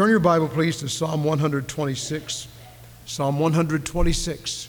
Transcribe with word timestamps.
Turn 0.00 0.08
your 0.08 0.18
Bible, 0.18 0.48
please, 0.48 0.78
to 0.78 0.88
Psalm 0.88 1.24
126. 1.24 2.48
Psalm 3.04 3.38
126. 3.38 4.68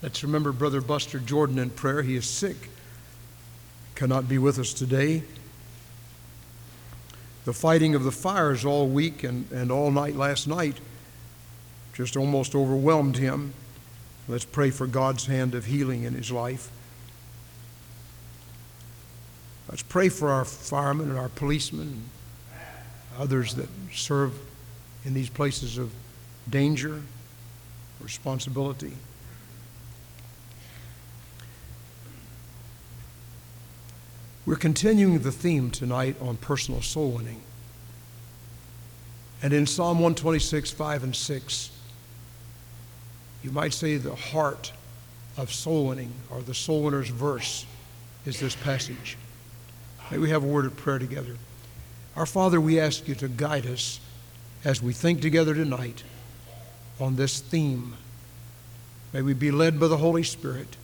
Let's 0.00 0.22
remember 0.22 0.52
Brother 0.52 0.80
Buster 0.80 1.18
Jordan 1.18 1.58
in 1.58 1.70
prayer. 1.70 2.02
He 2.02 2.14
is 2.14 2.24
sick, 2.24 2.70
cannot 3.96 4.28
be 4.28 4.38
with 4.38 4.60
us 4.60 4.72
today. 4.72 5.24
The 7.46 7.52
fighting 7.52 7.96
of 7.96 8.04
the 8.04 8.12
fires 8.12 8.64
all 8.64 8.86
week 8.86 9.24
and, 9.24 9.50
and 9.50 9.72
all 9.72 9.90
night 9.90 10.14
last 10.14 10.46
night 10.46 10.76
just 11.94 12.16
almost 12.16 12.54
overwhelmed 12.54 13.16
him. 13.16 13.54
Let's 14.28 14.44
pray 14.44 14.70
for 14.70 14.86
God's 14.86 15.26
hand 15.26 15.56
of 15.56 15.64
healing 15.64 16.04
in 16.04 16.14
his 16.14 16.30
life. 16.30 16.70
Let's 19.68 19.82
pray 19.82 20.08
for 20.08 20.30
our 20.30 20.44
firemen 20.44 21.10
and 21.10 21.18
our 21.18 21.28
policemen 21.28 22.04
and 22.52 23.20
others 23.20 23.54
that 23.54 23.68
serve 23.92 24.32
in 25.04 25.14
these 25.14 25.28
places 25.28 25.76
of 25.76 25.92
danger, 26.48 27.02
responsibility. 28.00 28.92
We're 34.44 34.54
continuing 34.54 35.18
the 35.18 35.32
theme 35.32 35.72
tonight 35.72 36.14
on 36.20 36.36
personal 36.36 36.80
soul 36.80 37.10
winning. 37.10 37.40
And 39.42 39.52
in 39.52 39.66
Psalm 39.66 39.98
126, 39.98 40.70
5 40.70 41.04
and 41.04 41.16
6, 41.16 41.70
you 43.42 43.50
might 43.50 43.74
say 43.74 43.96
the 43.96 44.14
heart 44.14 44.72
of 45.36 45.52
soul 45.52 45.88
winning 45.88 46.12
or 46.30 46.42
the 46.42 46.54
soul 46.54 46.84
winner's 46.84 47.08
verse 47.08 47.66
is 48.24 48.38
this 48.38 48.54
passage. 48.54 49.16
May 50.10 50.18
we 50.18 50.30
have 50.30 50.44
a 50.44 50.46
word 50.46 50.66
of 50.66 50.76
prayer 50.76 50.98
together. 50.98 51.36
Our 52.14 52.26
Father, 52.26 52.60
we 52.60 52.78
ask 52.78 53.08
you 53.08 53.14
to 53.16 53.28
guide 53.28 53.66
us 53.66 54.00
as 54.64 54.80
we 54.80 54.92
think 54.92 55.20
together 55.20 55.54
tonight 55.54 56.04
on 57.00 57.16
this 57.16 57.40
theme. 57.40 57.96
May 59.12 59.22
we 59.22 59.34
be 59.34 59.50
led 59.50 59.80
by 59.80 59.88
the 59.88 59.96
Holy 59.96 60.22
Spirit. 60.22 60.76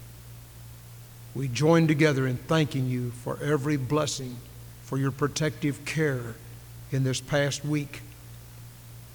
We 1.34 1.48
join 1.48 1.86
together 1.86 2.26
in 2.26 2.36
thanking 2.36 2.86
you 2.86 3.10
for 3.10 3.38
every 3.42 3.76
blessing, 3.76 4.36
for 4.82 4.98
your 4.98 5.10
protective 5.10 5.84
care 5.84 6.34
in 6.90 7.04
this 7.04 7.20
past 7.20 7.64
week. 7.64 8.02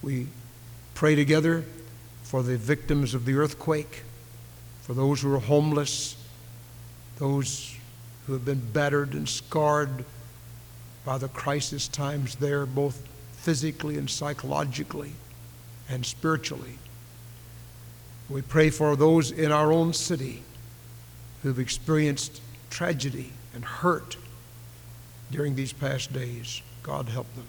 We 0.02 0.28
pray 0.96 1.16
together 1.16 1.66
for 2.24 2.44
the 2.44 2.58
victims 2.58 3.14
of 3.14 3.26
the 3.26 3.36
earthquake, 3.36 4.04
for 4.82 4.94
those 4.94 5.22
who 5.22 5.34
are 5.36 5.40
homeless, 5.40 6.16
those 7.20 7.77
who 8.28 8.34
have 8.34 8.46
been 8.46 8.60
battered 8.60 9.14
and 9.14 9.28
scarred 9.28 10.06
by 11.06 11.18
the 11.18 11.30
crisis 11.30 11.88
times 11.88 12.36
there, 12.36 12.66
both 12.66 13.08
physically 13.32 13.98
and 13.98 14.10
psychologically 14.10 15.14
and 15.90 16.06
spiritually. 16.06 16.78
We 18.30 18.42
pray 18.42 18.70
for 18.70 18.98
those 18.98 19.32
in 19.32 19.54
our 19.54 19.72
own 19.72 19.94
city 19.94 20.44
who've 21.42 21.60
experienced 21.60 22.42
tragedy 22.70 23.32
and 23.56 23.64
hurt 23.64 24.18
during 25.32 25.56
these 25.56 25.72
past 25.72 26.12
days. 26.12 26.62
God 26.84 27.08
help 27.08 27.34
them. 27.36 27.48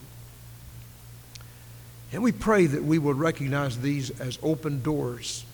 And 2.13 2.23
we 2.23 2.31
pray 2.31 2.67
that 2.67 2.85
we 2.85 2.99
will 2.99 3.15
recognize 3.15 3.81
these 3.81 4.11
as 4.21 4.39
open 4.43 4.83
doors 4.83 5.45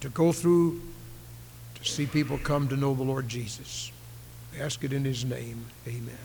to 0.00 0.08
go 0.08 0.30
through 0.30 0.80
see 1.88 2.06
people 2.06 2.38
come 2.38 2.68
to 2.68 2.76
know 2.76 2.94
the 2.94 3.02
Lord 3.02 3.28
Jesus. 3.28 3.92
We 4.52 4.60
ask 4.60 4.82
it 4.84 4.92
in 4.92 5.04
His 5.04 5.24
name. 5.24 5.66
Amen. 5.86 6.16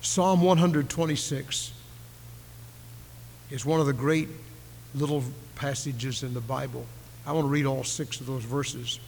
Psalm 0.00 0.42
126 0.42 1.72
is 3.50 3.66
one 3.66 3.80
of 3.80 3.86
the 3.86 3.92
great 3.92 4.28
little 4.94 5.22
passages 5.54 6.22
in 6.22 6.34
the 6.34 6.40
Bible. 6.40 6.86
I 7.26 7.32
want 7.32 7.44
to 7.44 7.50
read 7.50 7.66
all 7.66 7.84
six 7.84 8.20
of 8.20 8.26
those 8.26 8.44
verses. 8.44 9.00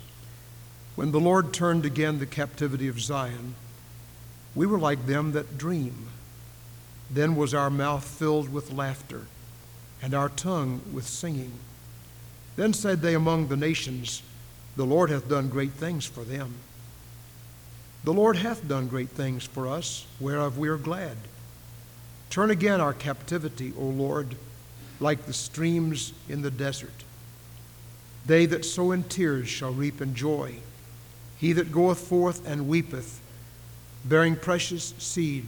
When 0.97 1.13
the 1.13 1.21
Lord 1.21 1.53
turned 1.53 1.87
again 1.87 2.19
the 2.19 2.27
captivity 2.27 2.89
of 2.89 3.01
Zion, 3.01 3.55
we 4.55 4.67
were 4.67 4.79
like 4.79 5.07
them 5.07 5.33
that 5.33 5.57
dream. 5.57 6.09
Then 7.11 7.37
was 7.37 7.55
our 7.55 7.71
mouth 7.71 8.05
filled 8.05 8.53
with 8.53 8.73
laughter, 8.73 9.27
and 10.03 10.13
our 10.13 10.29
tongue 10.29 10.81
with 10.93 11.07
singing. 11.07 11.53
Then 12.61 12.75
said 12.75 13.01
they 13.01 13.15
among 13.15 13.49
the 13.49 13.57
nations, 13.57 14.21
The 14.77 14.85
Lord 14.85 15.09
hath 15.09 15.31
done 15.31 15.49
great 15.49 15.73
things 15.73 16.05
for 16.05 16.25
them. 16.25 16.57
The 18.05 18.13
Lord 18.13 18.37
hath 18.37 18.69
done 18.69 18.87
great 18.87 19.09
things 19.09 19.47
for 19.47 19.67
us, 19.67 20.07
whereof 20.21 20.59
we 20.59 20.69
are 20.69 20.77
glad. 20.77 21.17
Turn 22.29 22.51
again 22.51 22.79
our 22.79 22.93
captivity, 22.93 23.73
O 23.79 23.85
Lord, 23.85 24.37
like 25.01 25.25
the 25.25 25.33
streams 25.33 26.13
in 26.29 26.43
the 26.43 26.51
desert. 26.51 27.05
They 28.27 28.45
that 28.45 28.67
sow 28.67 28.93
in 28.93 29.05
tears 29.05 29.49
shall 29.49 29.73
reap 29.73 30.03
in 30.03 30.15
joy. 30.15 30.57
He 31.39 31.55
that 31.55 31.73
goeth 31.73 32.07
forth 32.07 32.47
and 32.47 32.69
weepeth, 32.69 33.23
bearing 34.05 34.37
precious 34.37 34.93
seed, 34.99 35.47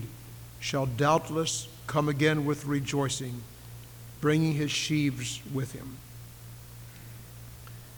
shall 0.61 0.87
doubtless 0.87 1.69
come 1.87 2.09
again 2.09 2.47
with 2.47 2.65
rejoicing, 2.65 3.43
bringing 4.23 4.55
his 4.55 4.71
sheaves 4.71 5.43
with 5.53 5.73
him. 5.73 5.99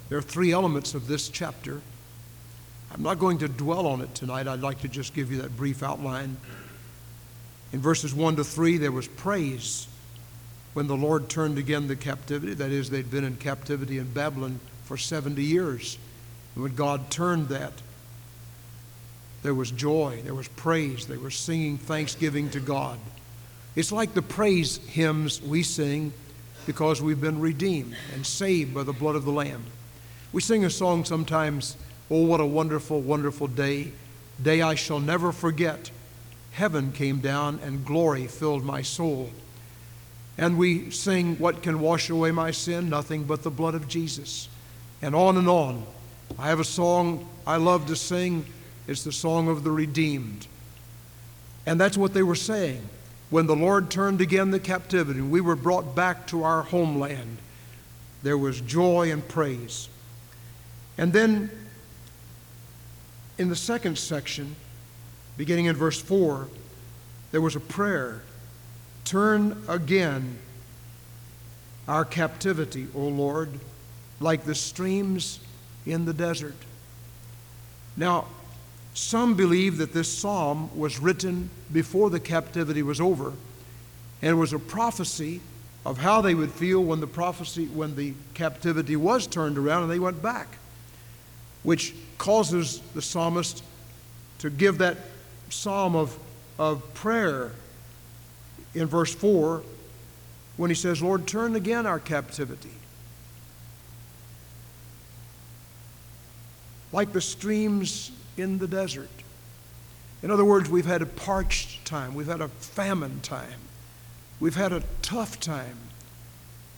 There 0.09 0.19
are 0.19 0.23
three 0.23 0.53
elements 0.53 0.95
of 0.95 1.07
this 1.07 1.29
chapter. 1.29 1.81
I'm 2.93 3.03
not 3.03 3.19
going 3.19 3.39
to 3.39 3.49
dwell 3.49 3.87
on 3.87 4.01
it 4.01 4.15
tonight. 4.15 4.47
I'd 4.47 4.61
like 4.61 4.81
to 4.83 4.89
just 4.89 5.15
give 5.15 5.33
you 5.33 5.43
that 5.43 5.57
brief 5.57 5.83
outline. 5.83 6.37
In 7.73 7.81
verses 7.81 8.15
1 8.15 8.37
to 8.37 8.45
3, 8.45 8.79
there 8.79 8.93
was 8.93 9.09
praise 9.09 9.89
when 10.75 10.87
the 10.87 10.97
Lord 10.97 11.29
turned 11.29 11.59
again 11.59 11.89
the 11.89 11.97
captivity. 11.97 12.55
That 12.55 12.71
is, 12.71 12.91
they'd 12.91 13.11
been 13.11 13.25
in 13.25 13.37
captivity 13.37 13.99
in 13.99 14.13
Babylon 14.13 14.61
for 14.85 14.97
70 14.97 15.43
years. 15.43 15.99
And 16.55 16.63
when 16.63 16.75
God 16.75 17.11
turned 17.11 17.49
that, 17.49 17.73
there 19.43 19.55
was 19.55 19.71
joy, 19.71 20.21
there 20.25 20.35
was 20.35 20.49
praise, 20.49 21.07
they 21.07 21.17
were 21.17 21.31
singing 21.31 21.77
thanksgiving 21.77 22.51
to 22.51 22.61
God. 22.61 22.99
It's 23.77 23.93
like 23.93 24.15
the 24.15 24.23
praise 24.23 24.77
hymns 24.87 25.43
we 25.43 25.63
sing 25.63 26.13
because 26.67 27.03
we've 27.03 27.21
been 27.21 27.41
redeemed 27.41 27.97
and 28.15 28.25
saved 28.25 28.73
by 28.73 28.85
the 28.85 28.93
blood 28.93 29.17
of 29.17 29.25
the 29.25 29.33
Lamb. 29.33 29.65
We 30.35 30.41
sing 30.41 30.65
a 30.65 30.71
song 30.71 31.05
sometimes, 31.05 31.77
Oh, 32.11 32.25
what 32.25 32.41
a 32.41 32.45
wonderful, 32.45 33.01
wonderful 33.01 33.47
day, 33.47 33.93
day 34.43 34.63
I 34.63 34.75
shall 34.75 34.99
never 34.99 35.31
forget. 35.31 35.93
Heaven 36.51 36.91
came 36.91 37.21
down 37.21 37.61
and 37.63 37.85
glory 37.85 38.27
filled 38.27 38.65
my 38.65 38.83
soul. 38.83 39.31
And 40.37 40.59
we 40.59 40.91
sing, 40.91 41.37
What 41.37 41.63
can 41.63 41.79
wash 41.79 42.11
away 42.11 42.33
my 42.33 42.51
sin? 42.51 42.91
Nothing 42.91 43.23
but 43.23 43.45
the 43.45 43.51
blood 43.51 43.77
of 43.77 43.87
Jesus. 43.87 44.49
And 45.01 45.15
on 45.15 45.37
and 45.37 45.49
on. 45.49 45.87
I 46.37 46.49
have 46.49 46.59
a 46.59 46.65
song 46.65 47.29
I 47.47 47.57
love 47.59 47.87
to 47.87 47.95
sing 47.95 48.45
it's 48.89 49.05
the 49.05 49.13
song 49.13 49.47
of 49.47 49.63
the 49.63 49.71
redeemed. 49.71 50.49
And 51.65 51.81
that's 51.81 51.97
what 51.97 52.13
they 52.13 52.25
were 52.25 52.35
saying. 52.35 52.83
When 53.31 53.47
the 53.47 53.55
Lord 53.55 53.89
turned 53.89 54.21
again 54.21 54.51
the 54.51 54.59
captivity 54.59 55.21
we 55.21 55.41
were 55.41 55.55
brought 55.55 55.95
back 55.95 56.27
to 56.27 56.43
our 56.43 56.63
homeland, 56.63 57.39
there 58.25 58.37
was 58.37 58.61
joy 58.61 59.13
and 59.13 59.27
praise. 59.29 59.89
And 60.97 61.13
then 61.13 61.51
in 63.39 63.49
the 63.49 63.57
second 63.57 63.99
section, 63.99 64.55
beginning 65.37 65.67
in 65.67 65.77
verse 65.77 66.01
4, 66.01 66.49
there 67.33 67.41
was 67.41 67.57
a 67.57 67.61
prayer 67.61 68.23
Turn 69.05 69.63
again 69.69 70.39
our 71.87 72.05
captivity, 72.05 72.87
O 72.95 73.01
Lord, 73.01 73.51
like 74.19 74.45
the 74.45 74.55
streams 74.55 75.41
in 75.85 76.07
the 76.07 76.15
desert. 76.15 76.57
Now, 77.97 78.27
some 78.95 79.35
believe 79.35 79.77
that 79.79 79.93
this 79.93 80.11
psalm 80.11 80.71
was 80.77 80.99
written 80.99 81.51
before 81.73 82.09
the 82.09 82.21
captivity 82.21 82.83
was 82.83 83.01
over, 83.01 83.35
and 84.23 84.31
it 84.31 84.35
was 84.35 84.53
a 84.53 84.59
prophecy 84.59 85.41
of 85.85 85.99
how 85.99 86.23
they 86.23 86.35
would 86.35 86.51
feel 86.51 86.83
when 86.83 87.01
the 87.01 87.07
prophecy, 87.07 87.67
when 87.67 87.97
the 87.97 88.15
captivity 88.33 88.97
was 88.97 89.27
turned 89.27 89.59
around 89.59 89.83
and 89.83 89.93
they 89.93 89.99
went 89.99 90.23
back, 90.23 90.57
which 91.65 91.95
causes 92.19 92.81
the 92.95 93.03
psalmist 93.03 93.65
to 94.39 94.51
give 94.51 94.79
that 94.79 94.97
psalm 95.51 95.97
of, 95.97 96.17
of 96.59 96.95
prayer 96.95 97.51
in 98.75 98.87
verse 98.87 99.15
4 99.15 99.63
when 100.57 100.71
he 100.71 100.75
says, 100.77 101.03
Lord, 101.03 101.27
turn 101.27 101.57
again 101.57 101.87
our 101.87 101.99
captivity. 101.99 102.71
Like 106.93 107.13
the 107.13 107.21
streams 107.21 108.13
in 108.37 108.59
the 108.59 108.69
desert. 108.69 109.11
In 110.23 110.31
other 110.31 110.45
words, 110.45 110.71
we've 110.71 110.87
had 110.87 111.03
a 111.03 111.07
parched 111.07 111.85
time, 111.85 112.15
we've 112.15 112.27
had 112.27 112.41
a 112.41 112.49
famine 112.49 113.21
time, 113.21 113.61
we've 114.41 114.57
had 114.57 114.73
a 114.73 114.83
tough 115.03 115.41
time. 115.41 115.77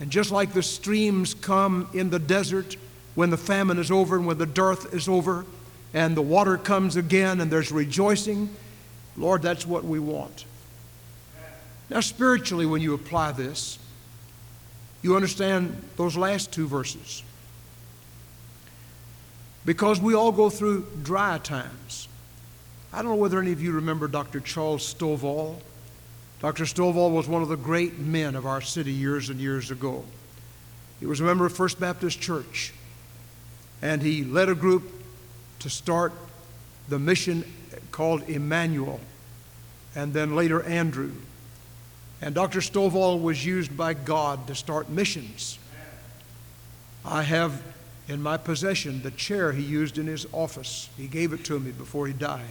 And 0.00 0.10
just 0.10 0.30
like 0.30 0.52
the 0.52 0.62
streams 0.62 1.32
come 1.34 1.88
in 1.94 2.10
the 2.10 2.18
desert 2.18 2.76
when 3.16 3.30
the 3.30 3.36
famine 3.36 3.78
is 3.78 3.90
over 3.90 4.14
and 4.14 4.26
when 4.26 4.38
the 4.38 4.46
dearth 4.46 4.94
is 4.94 5.08
over, 5.08 5.44
and 5.92 6.16
the 6.16 6.22
water 6.22 6.56
comes 6.56 6.94
again 6.94 7.40
and 7.40 7.50
there's 7.50 7.72
rejoicing. 7.72 8.50
Lord, 9.16 9.42
that's 9.42 9.66
what 9.66 9.84
we 9.84 9.98
want. 9.98 10.44
Now, 11.88 12.00
spiritually, 12.00 12.66
when 12.66 12.82
you 12.82 12.94
apply 12.94 13.32
this, 13.32 13.78
you 15.02 15.16
understand 15.16 15.82
those 15.96 16.16
last 16.16 16.52
two 16.52 16.68
verses. 16.68 17.22
Because 19.64 20.00
we 20.00 20.14
all 20.14 20.32
go 20.32 20.50
through 20.50 20.86
dry 21.02 21.38
times. 21.38 22.08
I 22.92 22.98
don't 22.98 23.12
know 23.12 23.16
whether 23.16 23.40
any 23.40 23.52
of 23.52 23.62
you 23.62 23.72
remember 23.72 24.08
Dr. 24.08 24.40
Charles 24.40 24.94
Stovall. 24.94 25.56
Dr. 26.40 26.64
Stovall 26.64 27.12
was 27.12 27.26
one 27.26 27.42
of 27.42 27.48
the 27.48 27.56
great 27.56 27.98
men 27.98 28.34
of 28.34 28.46
our 28.46 28.60
city 28.60 28.92
years 28.92 29.30
and 29.30 29.40
years 29.40 29.70
ago. 29.70 30.04
He 31.00 31.06
was 31.06 31.20
a 31.20 31.24
member 31.24 31.46
of 31.46 31.54
First 31.54 31.80
Baptist 31.80 32.20
Church, 32.20 32.72
and 33.82 34.02
he 34.02 34.24
led 34.24 34.48
a 34.48 34.54
group 34.54 34.90
to 35.60 35.70
start 35.70 36.12
the 36.88 36.98
mission 36.98 37.44
called 37.90 38.28
Emmanuel, 38.28 39.00
and 39.94 40.12
then 40.12 40.36
later 40.36 40.62
Andrew. 40.62 41.12
And 42.20 42.34
Dr. 42.34 42.60
Stovall 42.60 43.20
was 43.20 43.44
used 43.44 43.76
by 43.76 43.94
God 43.94 44.46
to 44.46 44.54
start 44.54 44.88
missions. 44.88 45.58
I 47.04 47.22
have 47.22 47.62
in 48.08 48.22
my 48.22 48.36
possession 48.36 49.02
the 49.02 49.10
chair 49.12 49.52
he 49.52 49.62
used 49.62 49.98
in 49.98 50.06
his 50.06 50.26
office. 50.32 50.88
He 50.96 51.06
gave 51.06 51.32
it 51.32 51.44
to 51.46 51.58
me 51.58 51.72
before 51.72 52.06
he 52.06 52.12
died. 52.12 52.44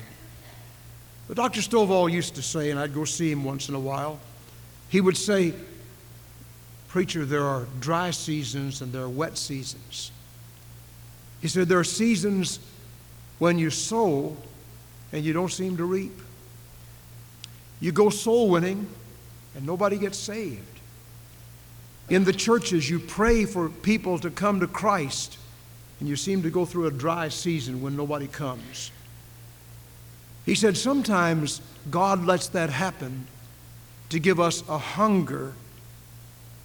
But 1.27 1.37
Dr. 1.37 1.61
Stovall 1.61 2.11
used 2.11 2.35
to 2.35 2.41
say, 2.41 2.71
and 2.71 2.79
I'd 2.79 2.93
go 2.93 3.05
see 3.05 3.31
him 3.31 3.43
once 3.43 3.69
in 3.69 3.75
a 3.75 3.79
while, 3.79 4.19
he 4.89 5.01
would 5.01 5.17
say, 5.17 5.53
Preacher, 6.87 7.25
there 7.25 7.43
are 7.43 7.67
dry 7.79 8.11
seasons 8.11 8.81
and 8.81 8.93
there 8.93 9.01
are 9.03 9.09
wet 9.09 9.37
seasons. 9.37 10.11
He 11.41 11.47
said, 11.47 11.67
There 11.67 11.79
are 11.79 11.83
seasons 11.83 12.59
when 13.39 13.57
you 13.57 13.69
sow 13.69 14.35
and 15.11 15.23
you 15.23 15.33
don't 15.33 15.51
seem 15.51 15.77
to 15.77 15.85
reap. 15.85 16.17
You 17.79 17.91
go 17.91 18.09
soul 18.09 18.49
winning 18.49 18.87
and 19.55 19.65
nobody 19.65 19.97
gets 19.97 20.17
saved. 20.17 20.61
In 22.09 22.23
the 22.23 22.33
churches, 22.33 22.89
you 22.89 22.99
pray 22.99 23.45
for 23.45 23.69
people 23.69 24.19
to 24.19 24.29
come 24.29 24.59
to 24.59 24.67
Christ 24.67 25.37
and 25.99 26.09
you 26.09 26.15
seem 26.15 26.43
to 26.43 26.49
go 26.49 26.65
through 26.65 26.87
a 26.87 26.91
dry 26.91 27.29
season 27.29 27.81
when 27.81 27.95
nobody 27.95 28.27
comes. 28.27 28.91
He 30.45 30.55
said, 30.55 30.77
Sometimes 30.77 31.61
God 31.89 32.25
lets 32.25 32.49
that 32.49 32.69
happen 32.69 33.27
to 34.09 34.19
give 34.19 34.39
us 34.39 34.63
a 34.69 34.77
hunger 34.77 35.53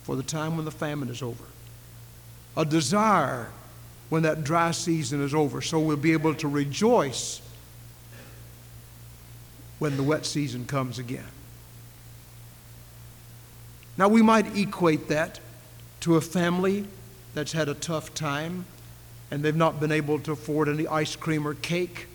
for 0.03 0.17
the 0.17 0.23
time 0.23 0.57
when 0.57 0.65
the 0.65 0.71
famine 0.71 1.09
is 1.09 1.23
over, 1.23 1.45
a 2.57 2.65
desire 2.65 3.51
when 4.11 4.23
that 4.25 4.45
dry 4.45 4.73
season 4.73 5.23
is 5.23 5.35
over, 5.35 5.63
so 5.63 5.81
we'll 5.81 5.97
be 5.97 6.13
able 6.13 6.35
to 6.35 6.49
rejoice 6.49 7.41
when 9.79 9.97
the 9.97 10.03
wet 10.03 10.27
season 10.27 10.67
comes 10.67 10.99
again. 10.99 11.25
Now, 13.97 14.09
we 14.09 14.23
might 14.23 14.57
equate 14.57 15.09
that 15.09 15.41
to 16.01 16.17
a 16.17 16.21
family 16.21 16.87
that's 17.35 17.53
had 17.53 17.69
a 17.69 17.75
tough 17.75 18.15
time 18.15 18.67
and 19.31 19.43
they've 19.43 19.57
not 19.57 19.79
been 19.79 19.93
able 19.93 20.19
to 20.21 20.33
afford 20.33 20.69
any 20.69 20.87
ice 20.87 21.15
cream 21.15 21.47
or 21.47 21.55
cake. 21.55 22.09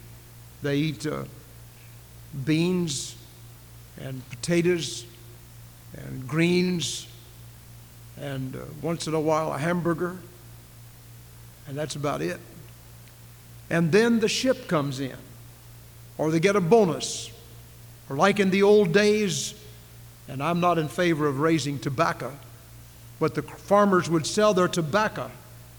They 0.61 0.77
eat 0.77 1.07
uh, 1.07 1.23
beans 2.43 3.15
and 3.99 4.27
potatoes 4.29 5.05
and 5.95 6.27
greens 6.27 7.07
and 8.19 8.55
uh, 8.55 8.59
once 8.81 9.07
in 9.07 9.13
a 9.13 9.19
while 9.19 9.53
a 9.53 9.57
hamburger, 9.57 10.17
and 11.67 11.77
that's 11.77 11.95
about 11.95 12.21
it. 12.21 12.39
And 13.69 13.91
then 13.91 14.19
the 14.19 14.29
ship 14.29 14.67
comes 14.67 14.99
in, 14.99 15.17
or 16.17 16.31
they 16.31 16.39
get 16.39 16.55
a 16.55 16.61
bonus, 16.61 17.31
or 18.09 18.15
like 18.15 18.39
in 18.39 18.51
the 18.51 18.63
old 18.63 18.93
days, 18.93 19.55
and 20.27 20.41
I'm 20.41 20.59
not 20.59 20.77
in 20.77 20.87
favor 20.87 21.27
of 21.27 21.39
raising 21.39 21.79
tobacco, 21.79 22.31
but 23.19 23.35
the 23.35 23.41
farmers 23.41 24.09
would 24.09 24.25
sell 24.25 24.53
their 24.53 24.67
tobacco 24.67 25.31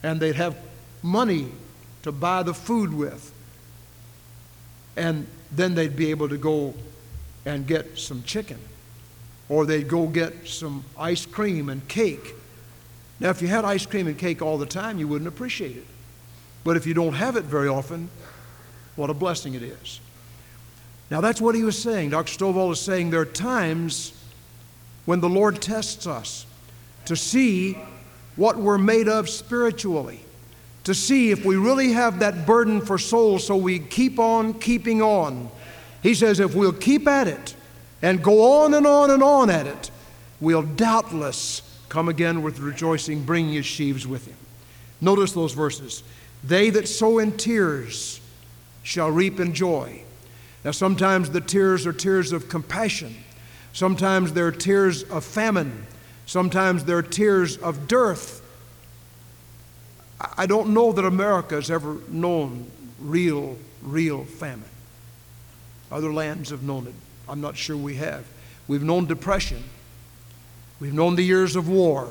and 0.02 0.20
they'd 0.20 0.36
have 0.36 0.56
money 1.02 1.48
to 2.02 2.12
buy 2.12 2.42
the 2.42 2.54
food 2.54 2.94
with. 2.94 3.32
And 4.96 5.26
then 5.52 5.74
they'd 5.74 5.96
be 5.96 6.10
able 6.10 6.28
to 6.28 6.38
go 6.38 6.74
and 7.44 7.66
get 7.66 7.98
some 7.98 8.22
chicken 8.22 8.58
or 9.48 9.66
they'd 9.66 9.88
go 9.88 10.06
get 10.06 10.46
some 10.46 10.84
ice 10.96 11.26
cream 11.26 11.68
and 11.68 11.86
cake. 11.88 12.34
Now, 13.18 13.30
if 13.30 13.40
you 13.40 13.48
had 13.48 13.64
ice 13.64 13.86
cream 13.86 14.06
and 14.06 14.18
cake 14.18 14.42
all 14.42 14.58
the 14.58 14.66
time, 14.66 14.98
you 14.98 15.08
wouldn't 15.08 15.28
appreciate 15.28 15.76
it. 15.76 15.86
But 16.64 16.76
if 16.76 16.86
you 16.86 16.94
don't 16.94 17.14
have 17.14 17.36
it 17.36 17.44
very 17.44 17.68
often, 17.68 18.10
what 18.96 19.10
a 19.10 19.14
blessing 19.14 19.54
it 19.54 19.62
is. 19.62 20.00
Now, 21.10 21.20
that's 21.20 21.40
what 21.40 21.54
he 21.54 21.62
was 21.62 21.80
saying. 21.80 22.10
Dr. 22.10 22.32
Stovall 22.32 22.72
is 22.72 22.80
saying 22.80 23.10
there 23.10 23.20
are 23.20 23.24
times 23.24 24.12
when 25.04 25.20
the 25.20 25.28
Lord 25.28 25.62
tests 25.62 26.06
us 26.06 26.46
to 27.04 27.16
see 27.16 27.78
what 28.34 28.56
we're 28.56 28.78
made 28.78 29.08
of 29.08 29.28
spiritually, 29.28 30.20
to 30.84 30.94
see 30.94 31.30
if 31.30 31.44
we 31.44 31.56
really 31.56 31.92
have 31.92 32.18
that 32.18 32.44
burden 32.44 32.80
for 32.80 32.98
souls 32.98 33.46
so 33.46 33.56
we 33.56 33.78
keep 33.78 34.18
on 34.18 34.54
keeping 34.54 35.00
on. 35.00 35.48
He 36.02 36.14
says 36.14 36.40
if 36.40 36.54
we'll 36.54 36.72
keep 36.72 37.06
at 37.06 37.28
it, 37.28 37.54
and 38.02 38.22
go 38.22 38.62
on 38.62 38.74
and 38.74 38.86
on 38.86 39.10
and 39.10 39.22
on 39.22 39.48
at 39.48 39.66
it, 39.66 39.90
we'll 40.40 40.62
doubtless 40.62 41.62
come 41.88 42.08
again 42.08 42.42
with 42.42 42.58
rejoicing, 42.58 43.24
bringing 43.24 43.54
his 43.54 43.66
sheaves 43.66 44.06
with 44.06 44.26
him. 44.26 44.36
Notice 45.00 45.32
those 45.32 45.52
verses. 45.52 46.02
They 46.42 46.70
that 46.70 46.88
sow 46.88 47.18
in 47.18 47.36
tears 47.36 48.20
shall 48.82 49.10
reap 49.10 49.40
in 49.40 49.52
joy. 49.52 50.02
Now, 50.64 50.70
sometimes 50.70 51.30
the 51.30 51.40
tears 51.40 51.86
are 51.86 51.92
tears 51.92 52.32
of 52.32 52.48
compassion. 52.48 53.16
Sometimes 53.72 54.32
they're 54.32 54.52
tears 54.52 55.02
of 55.04 55.24
famine. 55.24 55.86
Sometimes 56.26 56.84
they're 56.84 57.02
tears 57.02 57.56
of 57.58 57.86
dearth. 57.86 58.42
I 60.36 60.46
don't 60.46 60.72
know 60.72 60.92
that 60.92 61.04
America 61.04 61.56
has 61.56 61.70
ever 61.70 61.98
known 62.08 62.70
real, 62.98 63.56
real 63.82 64.24
famine. 64.24 64.64
Other 65.92 66.12
lands 66.12 66.50
have 66.50 66.62
known 66.62 66.86
it. 66.86 66.94
I'm 67.28 67.40
not 67.40 67.56
sure 67.56 67.76
we 67.76 67.96
have. 67.96 68.24
We've 68.66 68.82
known 68.82 69.06
depression. 69.06 69.62
We've 70.80 70.94
known 70.94 71.16
the 71.16 71.22
years 71.22 71.56
of 71.56 71.68
war. 71.68 72.08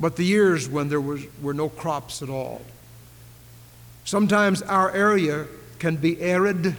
But 0.00 0.16
the 0.16 0.24
years 0.24 0.68
when 0.68 0.88
there 0.88 1.00
was, 1.00 1.24
were 1.42 1.54
no 1.54 1.68
crops 1.68 2.22
at 2.22 2.30
all. 2.30 2.62
Sometimes 4.04 4.62
our 4.62 4.90
area 4.92 5.46
can 5.78 5.96
be 5.96 6.20
arid 6.20 6.76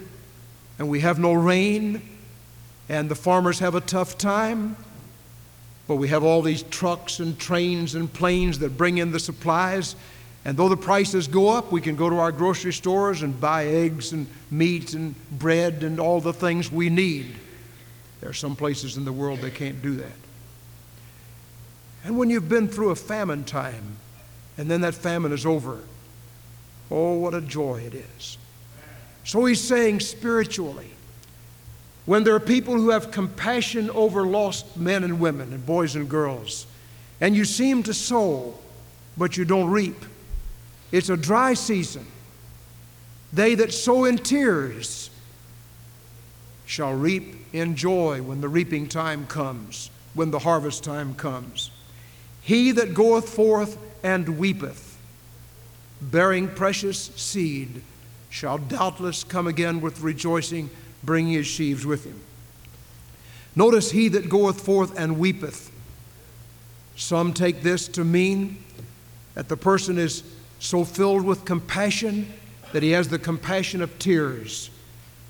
and 0.78 0.90
we 0.90 1.02
have 1.02 1.20
no 1.20 1.34
rain 1.34 2.02
and 2.88 3.10
the 3.10 3.16
farmers 3.16 3.60
have 3.60 3.76
a 3.76 3.82
tough 3.82 4.18
time. 4.18 4.78
But 5.88 5.96
we 5.96 6.08
have 6.08 6.24
all 6.24 6.42
these 6.42 6.64
trucks 6.64 7.20
and 7.20 7.38
trains 7.38 7.96
and 7.96 8.12
planes 8.12 8.60
that 8.60 8.78
bring 8.78 8.98
in 8.98 9.12
the 9.12 9.20
supplies 9.20 9.96
and 10.46 10.58
though 10.58 10.70
the 10.70 10.78
prices 10.78 11.28
go 11.28 11.50
up, 11.50 11.72
we 11.72 11.82
can 11.82 11.96
go 11.96 12.10
to 12.10 12.18
our 12.18 12.32
grocery 12.32 12.74
stores 12.74 13.22
and 13.22 13.40
buy 13.40 13.66
eggs 13.66 14.14
and 14.14 14.26
meat 14.50 14.94
and 14.94 15.14
bread 15.38 15.84
and 15.84 16.00
all 16.00 16.22
the 16.22 16.34
things 16.34 16.72
we 16.72 16.90
need. 16.90 17.36
There 18.22 18.30
are 18.30 18.34
some 18.34 18.56
places 18.56 18.98
in 18.98 19.06
the 19.06 19.14
world 19.14 19.40
they 19.40 19.52
can't 19.52 19.82
do 19.82 19.96
that. 19.96 20.12
And 22.04 22.18
when 22.18 22.30
you've 22.30 22.50
been 22.50 22.68
through 22.68 22.92
a 22.92 22.96
famine 22.96 23.44
time 23.44 23.98
and 24.58 24.70
then 24.70 24.82
that 24.82 24.96
famine 24.96 25.32
is 25.32 25.46
over, 25.46 25.80
oh, 26.90 27.14
what 27.14 27.34
a 27.34 27.42
joy 27.42 27.82
it 27.82 27.94
is. 27.94 28.38
So 29.24 29.46
he's 29.46 29.62
saying 29.62 30.00
spiritually, 30.00 30.90
when 32.06 32.24
there 32.24 32.34
are 32.34 32.40
people 32.40 32.74
who 32.76 32.90
have 32.90 33.12
compassion 33.12 33.90
over 33.92 34.26
lost 34.26 34.78
men 34.78 35.04
and 35.04 35.20
women 35.20 35.54
and 35.54 35.66
boys 35.66 35.96
and 35.96 36.10
girls, 36.10 36.66
and 37.22 37.36
you 37.36 37.46
seem 37.46 37.84
to 37.84 37.94
sow, 37.94 38.56
but 39.18 39.38
you 39.38 39.46
don't 39.46 39.70
reap 39.70 40.06
it's 40.92 41.10
a 41.10 41.18
dry 41.18 41.54
season. 41.54 42.06
They 43.32 43.56
that 43.56 43.74
sow 43.74 44.06
in 44.06 44.18
tears 44.18 45.10
shall 46.66 46.94
reap 46.94 47.36
in 47.54 47.76
joy 47.76 48.22
when 48.22 48.42
the 48.42 48.50
reaping 48.50 48.88
time 48.88 49.28
comes, 49.28 49.92
when 50.14 50.32
the 50.32 50.40
harvest 50.40 50.84
time 50.84 51.14
comes. 51.14 51.72
He 52.50 52.72
that 52.72 52.96
goeth 52.96 53.30
forth 53.30 53.78
and 54.02 54.40
weepeth, 54.40 54.98
bearing 56.02 56.48
precious 56.48 57.12
seed, 57.16 57.84
shall 58.32 58.58
doubtless 58.58 59.24
come 59.24 59.46
again 59.46 59.82
with 59.82 60.02
rejoicing, 60.02 60.72
bringing 61.04 61.34
his 61.34 61.46
sheaves 61.46 61.86
with 61.86 62.06
him. 62.06 62.20
Notice 63.56 63.92
he 63.92 64.08
that 64.08 64.30
goeth 64.30 64.62
forth 64.62 64.98
and 64.98 65.20
weepeth. 65.20 65.72
Some 66.96 67.36
take 67.36 67.62
this 67.62 67.88
to 67.90 68.04
mean 68.04 68.64
that 69.36 69.48
the 69.48 69.56
person 69.56 70.00
is 70.00 70.24
so 70.58 70.84
filled 70.84 71.26
with 71.26 71.46
compassion 71.46 72.34
that 72.72 72.82
he 72.82 72.90
has 72.94 73.10
the 73.10 73.20
compassion 73.20 73.80
of 73.80 74.00
tears. 74.00 74.72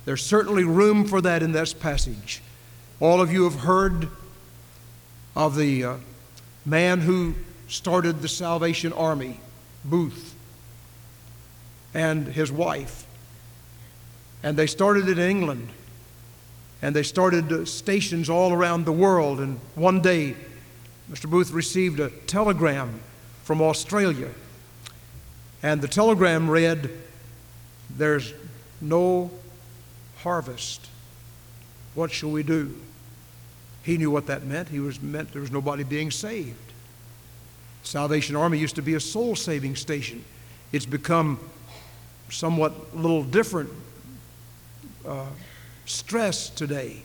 There's 0.06 0.24
certainly 0.24 0.64
room 0.64 1.04
for 1.04 1.20
that 1.20 1.44
in 1.44 1.52
this 1.52 1.74
passage. 1.74 2.42
All 3.02 3.20
of 3.20 3.30
you 3.30 3.44
have 3.44 3.60
heard 3.60 4.08
of 5.36 5.58
the 5.58 5.84
uh, 5.84 5.96
man 6.70 7.02
who 7.02 7.34
started 7.68 8.22
the 8.22 8.28
Salvation 8.28 8.94
Army, 8.94 9.40
Booth, 9.84 10.36
and 11.94 12.28
his 12.28 12.52
wife. 12.52 13.06
And 14.44 14.56
they 14.56 14.68
started 14.68 15.10
it 15.10 15.18
in 15.18 15.30
England. 15.30 15.70
And 16.82 16.96
they 16.96 17.04
started 17.04 17.52
uh, 17.52 17.66
stations 17.66 18.30
all 18.30 18.54
around 18.54 18.86
the 18.86 18.92
world. 18.92 19.40
And 19.40 19.60
one 19.76 20.02
day, 20.02 20.36
Mr. 21.12 21.30
Booth 21.30 21.52
received 21.52 22.00
a 22.00 22.10
telegram 22.10 23.02
from 23.44 23.62
Australia. 23.62 24.30
And 25.62 25.82
the 25.82 25.88
telegram 25.88 26.50
read, 26.50 26.90
There's 27.90 28.34
no 28.80 29.32
harvest. 30.20 30.88
What 31.96 32.12
shall 32.12 32.32
we 32.32 32.44
do? 32.44 32.76
He 33.84 33.98
knew 33.98 34.12
what 34.12 34.28
that 34.28 34.44
meant. 34.44 34.70
He 34.70 34.80
was 34.80 35.02
meant 35.02 35.32
there 35.32 35.42
was 35.42 35.52
nobody 35.52 35.84
being 35.84 36.12
saved. 36.12 36.56
Salvation 37.84 38.36
Army 38.36 38.58
used 38.58 38.76
to 38.76 38.82
be 38.82 38.96
a 38.96 39.00
soul 39.00 39.36
saving 39.36 39.76
station. 39.76 40.24
It's 40.72 40.86
become 40.86 41.40
somewhat 42.30 42.74
a 42.94 42.98
little 42.98 43.24
different 43.24 43.70
uh, 45.08 45.26
stress 45.86 46.50
today. 46.50 47.02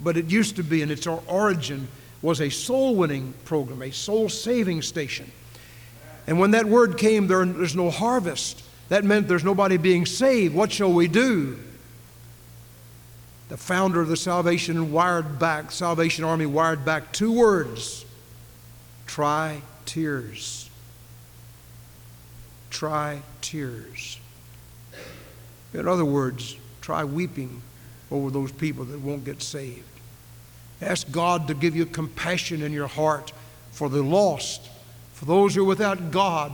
But 0.00 0.16
it 0.16 0.26
used 0.26 0.56
to 0.56 0.62
be, 0.62 0.82
and 0.82 0.90
its 0.90 1.06
origin 1.06 1.88
was 2.22 2.40
a 2.40 2.50
soul 2.50 2.94
winning 2.94 3.34
program, 3.44 3.82
a 3.82 3.90
soul 3.90 4.28
saving 4.28 4.82
station. 4.82 5.30
And 6.26 6.38
when 6.38 6.52
that 6.52 6.66
word 6.66 6.98
came, 6.98 7.26
there, 7.26 7.44
there's 7.44 7.76
no 7.76 7.90
harvest. 7.90 8.62
That 8.88 9.04
meant 9.04 9.28
there's 9.28 9.44
nobody 9.44 9.76
being 9.76 10.06
saved. 10.06 10.54
What 10.54 10.72
shall 10.72 10.92
we 10.92 11.08
do? 11.08 11.58
The 13.48 13.56
founder 13.56 14.00
of 14.00 14.08
the 14.08 14.16
Salvation 14.16 14.90
wired 14.90 15.38
back, 15.38 15.70
Salvation 15.70 16.24
Army 16.24 16.46
wired 16.46 16.84
back 16.84 17.12
two 17.12 17.32
words 17.32 18.04
try 19.06 19.62
tears. 19.86 20.68
Try 22.70 23.22
tears. 23.40 24.18
In 25.72 25.88
other 25.88 26.04
words, 26.04 26.56
try 26.80 27.04
weeping 27.04 27.62
over 28.10 28.30
those 28.30 28.52
people 28.52 28.84
that 28.84 29.00
won't 29.00 29.24
get 29.24 29.42
saved. 29.42 29.84
Ask 30.82 31.10
God 31.10 31.48
to 31.48 31.54
give 31.54 31.74
you 31.74 31.86
compassion 31.86 32.62
in 32.62 32.72
your 32.72 32.88
heart 32.88 33.32
for 33.72 33.88
the 33.88 34.02
lost, 34.02 34.68
for 35.14 35.24
those 35.24 35.54
who 35.54 35.62
are 35.62 35.66
without 35.66 36.10
God. 36.10 36.52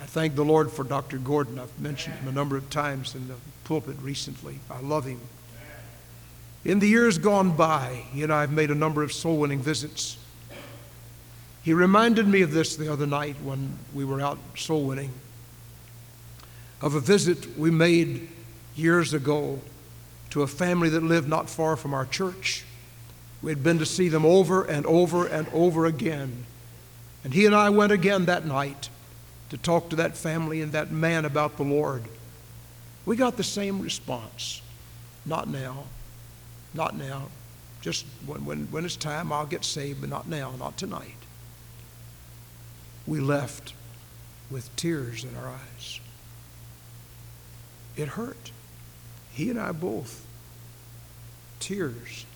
I 0.00 0.06
thank 0.06 0.34
the 0.34 0.44
Lord 0.44 0.70
for 0.70 0.84
Dr. 0.84 1.18
Gordon. 1.18 1.58
I've 1.58 1.78
mentioned 1.80 2.16
him 2.16 2.28
a 2.28 2.32
number 2.32 2.56
of 2.56 2.70
times 2.70 3.14
in 3.14 3.28
the 3.28 3.34
pulpit 3.66 3.96
recently. 4.00 4.60
I 4.70 4.80
love 4.80 5.04
him. 5.04 5.20
In 6.64 6.78
the 6.78 6.86
years 6.86 7.18
gone 7.18 7.56
by, 7.56 8.04
he 8.12 8.22
and 8.22 8.32
I 8.32 8.42
have 8.42 8.52
made 8.52 8.70
a 8.70 8.74
number 8.74 9.02
of 9.02 9.12
soul 9.12 9.38
winning 9.38 9.60
visits. 9.60 10.16
He 11.62 11.72
reminded 11.74 12.28
me 12.28 12.42
of 12.42 12.52
this 12.52 12.76
the 12.76 12.92
other 12.92 13.06
night 13.06 13.36
when 13.42 13.76
we 13.92 14.04
were 14.04 14.20
out 14.20 14.38
soul 14.56 14.84
winning, 14.84 15.10
of 16.80 16.94
a 16.94 17.00
visit 17.00 17.58
we 17.58 17.72
made 17.72 18.28
years 18.76 19.12
ago 19.12 19.60
to 20.30 20.42
a 20.42 20.46
family 20.46 20.88
that 20.90 21.02
lived 21.02 21.28
not 21.28 21.50
far 21.50 21.76
from 21.76 21.92
our 21.92 22.06
church. 22.06 22.64
We 23.42 23.50
had 23.50 23.64
been 23.64 23.78
to 23.80 23.86
see 23.86 24.08
them 24.08 24.24
over 24.24 24.62
and 24.64 24.86
over 24.86 25.26
and 25.26 25.48
over 25.52 25.86
again. 25.86 26.46
And 27.24 27.34
he 27.34 27.46
and 27.46 27.54
I 27.54 27.70
went 27.70 27.90
again 27.90 28.26
that 28.26 28.46
night 28.46 28.90
to 29.50 29.58
talk 29.58 29.90
to 29.90 29.96
that 29.96 30.16
family 30.16 30.62
and 30.62 30.70
that 30.72 30.92
man 30.92 31.24
about 31.24 31.56
the 31.56 31.64
Lord. 31.64 32.04
We 33.06 33.16
got 33.16 33.38
the 33.38 33.44
same 33.44 33.80
response. 33.80 34.60
Not 35.24 35.48
now. 35.48 35.84
Not 36.74 36.94
now. 36.94 37.28
Just 37.80 38.04
when, 38.26 38.44
when, 38.44 38.66
when 38.70 38.84
it's 38.84 38.96
time, 38.96 39.32
I'll 39.32 39.46
get 39.46 39.64
saved, 39.64 40.02
but 40.02 40.10
not 40.10 40.28
now, 40.28 40.52
not 40.58 40.76
tonight 40.76 41.14
we 43.06 43.20
left 43.20 43.72
with 44.50 44.74
tears 44.76 45.24
in 45.24 45.34
our 45.36 45.48
eyes. 45.48 46.00
It 47.96 48.08
hurt. 48.08 48.50
He 49.32 49.50
and 49.50 49.58
I 49.58 49.72
both. 49.72 50.26
Tears. 51.60 52.26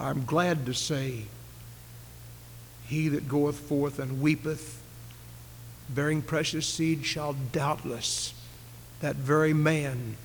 I'm 0.00 0.24
glad 0.24 0.66
to 0.66 0.74
say, 0.74 1.24
He 2.86 3.08
that 3.08 3.28
goeth 3.28 3.58
forth 3.58 3.98
and 3.98 4.20
weepeth, 4.20 4.82
bearing 5.88 6.22
precious 6.22 6.66
seed, 6.66 7.04
shall 7.04 7.34
doubtless, 7.52 8.34
that 9.00 9.16
very 9.16 9.52
man, 9.52 10.16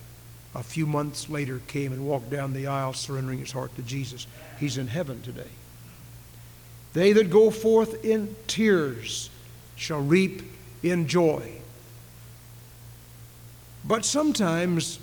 a 0.56 0.64
few 0.64 0.86
months 0.86 1.30
later, 1.30 1.62
came 1.68 1.94
and 1.94 2.06
walked 2.06 2.30
down 2.30 2.54
the 2.54 2.68
aisle 2.68 2.94
surrendering 2.94 3.40
his 3.40 3.52
heart 3.52 3.76
to 3.76 3.82
Jesus. 3.82 4.28
He's 4.60 4.78
in 4.78 4.88
heaven 4.88 5.22
today. 5.22 5.50
They 6.94 7.14
that 7.14 7.30
go 7.30 7.50
forth 7.50 8.06
in 8.06 8.36
tears 8.48 9.30
shall 9.76 10.02
reap 10.02 10.44
in 10.84 11.08
joy. 11.08 11.52
But 13.86 14.06
sometimes 14.06 15.00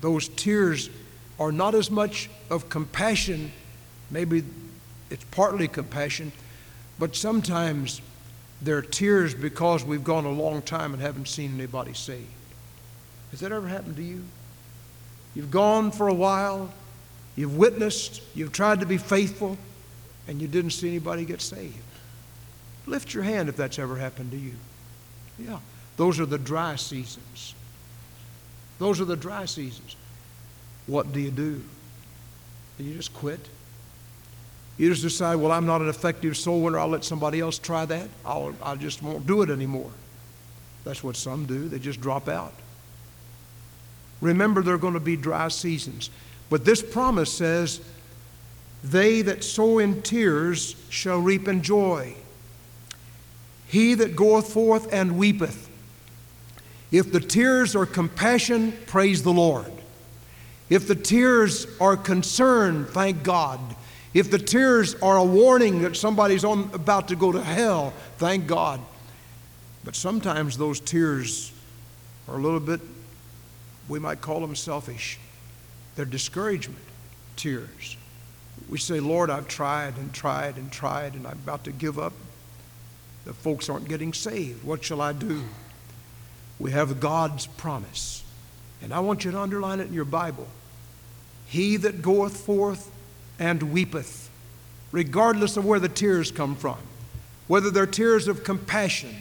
those 0.00 0.28
tears 0.28 0.90
are 1.38 1.52
not 1.52 1.74
as 1.74 1.90
much 1.90 2.28
of 2.50 2.68
compassion, 2.68 3.52
maybe 4.10 4.44
it's 5.10 5.24
partly 5.24 5.68
compassion, 5.68 6.32
but 6.98 7.14
sometimes 7.14 8.00
they're 8.62 8.82
tears 8.82 9.34
because 9.34 9.84
we've 9.84 10.04
gone 10.04 10.24
a 10.24 10.30
long 10.30 10.62
time 10.62 10.92
and 10.92 11.02
haven't 11.02 11.28
seen 11.28 11.54
anybody 11.54 11.92
saved. 11.94 12.26
Has 13.32 13.40
that 13.40 13.50
ever 13.50 13.66
happened 13.66 13.96
to 13.96 14.02
you? 14.02 14.22
You've 15.34 15.50
gone 15.50 15.90
for 15.90 16.08
a 16.08 16.14
while, 16.14 16.72
you've 17.34 17.56
witnessed, 17.56 18.22
you've 18.34 18.52
tried 18.52 18.80
to 18.80 18.86
be 18.86 18.98
faithful, 18.98 19.58
and 20.28 20.40
you 20.40 20.46
didn't 20.46 20.70
see 20.70 20.88
anybody 20.88 21.24
get 21.24 21.40
saved. 21.40 21.74
Lift 22.86 23.14
your 23.14 23.22
hand 23.22 23.48
if 23.48 23.56
that's 23.56 23.78
ever 23.78 23.96
happened 23.96 24.30
to 24.32 24.36
you. 24.36 24.54
Yeah. 25.38 25.58
Those 25.96 26.20
are 26.20 26.26
the 26.26 26.38
dry 26.38 26.76
seasons. 26.76 27.54
Those 28.78 29.00
are 29.00 29.04
the 29.04 29.16
dry 29.16 29.46
seasons. 29.46 29.96
What 30.86 31.12
do 31.12 31.20
you 31.20 31.30
do? 31.30 31.62
Do 32.78 32.84
you 32.84 32.94
just 32.94 33.14
quit? 33.14 33.40
You 34.78 34.88
just 34.88 35.02
decide, 35.02 35.36
well, 35.36 35.52
I'm 35.52 35.66
not 35.66 35.80
an 35.80 35.88
effective 35.88 36.36
soul 36.36 36.62
winner. 36.62 36.78
I'll 36.78 36.88
let 36.88 37.04
somebody 37.04 37.40
else 37.40 37.58
try 37.58 37.84
that. 37.86 38.08
I'll, 38.24 38.54
I 38.62 38.74
just 38.74 39.02
won't 39.02 39.26
do 39.26 39.42
it 39.42 39.50
anymore. 39.50 39.90
That's 40.84 41.04
what 41.04 41.16
some 41.16 41.46
do. 41.46 41.68
They 41.68 41.78
just 41.78 42.00
drop 42.00 42.28
out. 42.28 42.52
Remember, 44.22 44.62
there 44.62 44.74
are 44.74 44.78
going 44.78 44.94
to 44.94 45.00
be 45.00 45.16
dry 45.16 45.48
seasons. 45.48 46.08
But 46.48 46.64
this 46.64 46.80
promise 46.80 47.30
says, 47.30 47.82
They 48.82 49.20
that 49.20 49.44
sow 49.44 49.78
in 49.78 50.00
tears 50.00 50.76
shall 50.88 51.18
reap 51.18 51.48
in 51.48 51.62
joy. 51.62 52.14
He 53.66 53.94
that 53.94 54.16
goeth 54.16 54.52
forth 54.52 54.90
and 54.92 55.18
weepeth. 55.18 55.68
If 56.90 57.10
the 57.10 57.20
tears 57.20 57.74
are 57.74 57.86
compassion, 57.86 58.72
praise 58.86 59.22
the 59.22 59.32
Lord. 59.32 59.72
If 60.70 60.86
the 60.86 60.94
tears 60.94 61.66
are 61.80 61.96
concern, 61.96 62.84
thank 62.86 63.22
God. 63.22 63.60
If 64.14 64.30
the 64.30 64.38
tears 64.38 64.94
are 64.96 65.16
a 65.16 65.24
warning 65.24 65.82
that 65.82 65.96
somebody's 65.96 66.44
on, 66.44 66.70
about 66.74 67.08
to 67.08 67.16
go 67.16 67.32
to 67.32 67.42
hell, 67.42 67.92
thank 68.18 68.46
God. 68.46 68.80
But 69.84 69.96
sometimes 69.96 70.58
those 70.58 70.80
tears 70.80 71.50
are 72.28 72.36
a 72.36 72.40
little 72.40 72.60
bit, 72.60 72.80
we 73.88 73.98
might 73.98 74.20
call 74.20 74.40
them 74.40 74.56
selfish. 74.56 75.18
They're 75.96 76.04
discouragement 76.04 76.82
tears. 77.36 77.96
We 78.68 78.78
say, 78.78 79.00
Lord, 79.00 79.30
I've 79.30 79.48
tried 79.48 79.96
and 79.96 80.12
tried 80.12 80.56
and 80.56 80.70
tried, 80.70 81.14
and 81.14 81.26
I'm 81.26 81.38
about 81.44 81.64
to 81.64 81.72
give 81.72 81.98
up. 81.98 82.12
The 83.24 83.32
folks 83.32 83.68
aren't 83.68 83.88
getting 83.88 84.12
saved. 84.12 84.64
What 84.64 84.84
shall 84.84 85.00
I 85.00 85.12
do? 85.12 85.42
We 86.58 86.70
have 86.72 87.00
God's 87.00 87.46
promise. 87.46 88.24
And 88.82 88.92
I 88.92 89.00
want 89.00 89.24
you 89.24 89.30
to 89.30 89.38
underline 89.38 89.80
it 89.80 89.88
in 89.88 89.94
your 89.94 90.04
Bible. 90.04 90.48
He 91.46 91.76
that 91.78 92.02
goeth 92.02 92.36
forth 92.36 92.90
and 93.38 93.62
weepeth, 93.72 94.30
regardless 94.90 95.56
of 95.56 95.64
where 95.64 95.80
the 95.80 95.88
tears 95.88 96.30
come 96.30 96.56
from, 96.56 96.78
whether 97.46 97.70
they're 97.70 97.86
tears 97.86 98.28
of 98.28 98.44
compassion, 98.44 99.14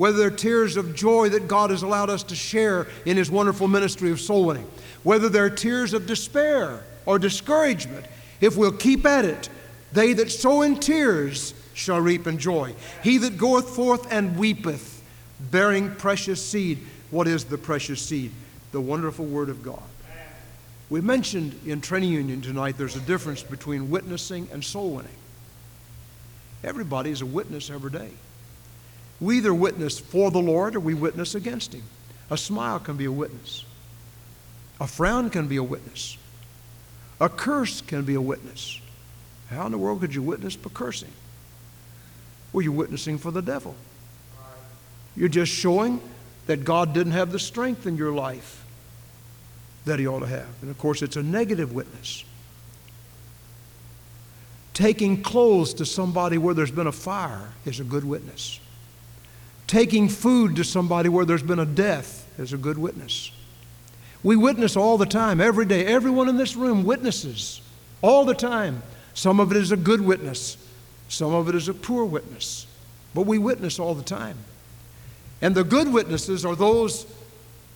whether 0.00 0.16
they're 0.16 0.30
tears 0.30 0.78
of 0.78 0.94
joy 0.94 1.28
that 1.28 1.46
God 1.46 1.68
has 1.68 1.82
allowed 1.82 2.08
us 2.08 2.22
to 2.22 2.34
share 2.34 2.86
in 3.04 3.18
His 3.18 3.30
wonderful 3.30 3.68
ministry 3.68 4.10
of 4.10 4.18
soul 4.18 4.46
winning, 4.46 4.66
whether 5.02 5.28
they're 5.28 5.50
tears 5.50 5.92
of 5.92 6.06
despair 6.06 6.82
or 7.04 7.18
discouragement, 7.18 8.06
if 8.40 8.56
we'll 8.56 8.72
keep 8.72 9.04
at 9.04 9.26
it, 9.26 9.50
they 9.92 10.14
that 10.14 10.30
sow 10.30 10.62
in 10.62 10.76
tears 10.76 11.52
shall 11.74 12.00
reap 12.00 12.26
in 12.26 12.38
joy. 12.38 12.74
He 13.02 13.18
that 13.18 13.36
goeth 13.36 13.68
forth 13.68 14.10
and 14.10 14.38
weepeth, 14.38 15.02
bearing 15.38 15.94
precious 15.96 16.42
seed. 16.42 16.78
What 17.10 17.28
is 17.28 17.44
the 17.44 17.58
precious 17.58 18.00
seed? 18.00 18.32
The 18.72 18.80
wonderful 18.80 19.26
Word 19.26 19.50
of 19.50 19.62
God. 19.62 19.82
We 20.88 21.02
mentioned 21.02 21.60
in 21.66 21.82
training 21.82 22.08
union 22.08 22.40
tonight 22.40 22.78
there's 22.78 22.96
a 22.96 23.00
difference 23.00 23.42
between 23.42 23.90
witnessing 23.90 24.48
and 24.50 24.64
soul 24.64 24.92
winning. 24.92 25.12
Everybody 26.64 27.10
is 27.10 27.20
a 27.20 27.26
witness 27.26 27.68
every 27.68 27.90
day. 27.90 28.08
We 29.20 29.38
either 29.38 29.52
witness 29.52 29.98
for 29.98 30.30
the 30.30 30.40
Lord 30.40 30.74
or 30.74 30.80
we 30.80 30.94
witness 30.94 31.34
against 31.34 31.74
Him. 31.74 31.82
A 32.30 32.38
smile 32.38 32.78
can 32.78 32.96
be 32.96 33.04
a 33.04 33.12
witness, 33.12 33.64
a 34.80 34.86
frown 34.86 35.30
can 35.30 35.48
be 35.48 35.56
a 35.56 35.62
witness, 35.62 36.16
a 37.20 37.28
curse 37.28 37.80
can 37.80 38.04
be 38.04 38.14
a 38.14 38.20
witness. 38.20 38.80
How 39.50 39.66
in 39.66 39.72
the 39.72 39.78
world 39.78 40.00
could 40.00 40.14
you 40.14 40.22
witness 40.22 40.54
by 40.56 40.70
cursing? 40.72 41.10
Well, 42.52 42.62
you're 42.62 42.72
witnessing 42.72 43.18
for 43.18 43.30
the 43.30 43.42
devil. 43.42 43.74
You're 45.16 45.28
just 45.28 45.52
showing 45.52 46.00
that 46.46 46.64
God 46.64 46.94
didn't 46.94 47.12
have 47.12 47.32
the 47.32 47.38
strength 47.38 47.86
in 47.86 47.96
your 47.96 48.12
life 48.12 48.64
that 49.84 49.98
He 49.98 50.06
ought 50.06 50.20
to 50.20 50.26
have. 50.26 50.48
And 50.62 50.70
of 50.70 50.78
course, 50.78 51.02
it's 51.02 51.16
a 51.16 51.22
negative 51.22 51.72
witness. 51.72 52.24
Taking 54.72 55.22
clothes 55.22 55.74
to 55.74 55.84
somebody 55.84 56.38
where 56.38 56.54
there's 56.54 56.70
been 56.70 56.86
a 56.86 56.92
fire 56.92 57.50
is 57.64 57.80
a 57.80 57.84
good 57.84 58.04
witness. 58.04 58.59
Taking 59.70 60.08
food 60.08 60.56
to 60.56 60.64
somebody 60.64 61.08
where 61.08 61.24
there's 61.24 61.44
been 61.44 61.60
a 61.60 61.64
death 61.64 62.28
is 62.40 62.52
a 62.52 62.56
good 62.56 62.76
witness. 62.76 63.30
We 64.20 64.34
witness 64.34 64.76
all 64.76 64.98
the 64.98 65.06
time, 65.06 65.40
every 65.40 65.64
day. 65.64 65.86
Everyone 65.86 66.28
in 66.28 66.36
this 66.36 66.56
room 66.56 66.82
witnesses 66.82 67.60
all 68.02 68.24
the 68.24 68.34
time. 68.34 68.82
Some 69.14 69.38
of 69.38 69.52
it 69.52 69.56
is 69.56 69.70
a 69.70 69.76
good 69.76 70.00
witness, 70.00 70.56
some 71.08 71.32
of 71.32 71.48
it 71.48 71.54
is 71.54 71.68
a 71.68 71.74
poor 71.74 72.04
witness, 72.04 72.66
but 73.14 73.26
we 73.28 73.38
witness 73.38 73.78
all 73.78 73.94
the 73.94 74.02
time. 74.02 74.38
And 75.40 75.54
the 75.54 75.62
good 75.62 75.92
witnesses 75.92 76.44
are 76.44 76.56
those 76.56 77.06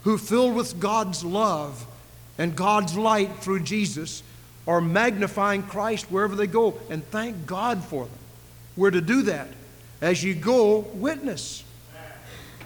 who, 0.02 0.18
filled 0.18 0.56
with 0.56 0.80
God's 0.80 1.24
love 1.24 1.86
and 2.38 2.56
God's 2.56 2.96
light 2.96 3.36
through 3.36 3.60
Jesus, 3.60 4.24
are 4.66 4.80
magnifying 4.80 5.62
Christ 5.62 6.10
wherever 6.10 6.34
they 6.34 6.48
go. 6.48 6.74
And 6.90 7.08
thank 7.12 7.46
God 7.46 7.84
for 7.84 8.06
them. 8.06 8.18
We're 8.76 8.90
to 8.90 9.00
do 9.00 9.22
that. 9.22 9.46
As 10.00 10.24
you 10.24 10.34
go, 10.34 10.78
witness. 10.94 11.63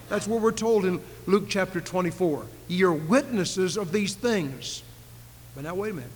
That's 0.08 0.26
what 0.26 0.40
we're 0.40 0.52
told 0.52 0.84
in 0.84 1.00
Luke 1.26 1.44
chapter 1.48 1.80
24. 1.80 2.46
You're 2.68 2.92
witnesses 2.92 3.76
of 3.76 3.92
these 3.92 4.14
things. 4.14 4.82
But 5.54 5.64
now, 5.64 5.74
wait 5.74 5.90
a 5.90 5.94
minute. 5.94 6.10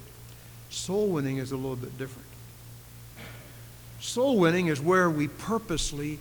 Soul 0.71 1.09
winning 1.09 1.39
is 1.39 1.53
a 1.53 1.57
little 1.57 1.77
bit 1.77 1.97
different. 1.99 2.29
Soul 4.01 4.39
winning 4.39 4.69
is 4.69 4.81
where 4.81 5.11
we 5.11 5.29
purposely 5.29 6.19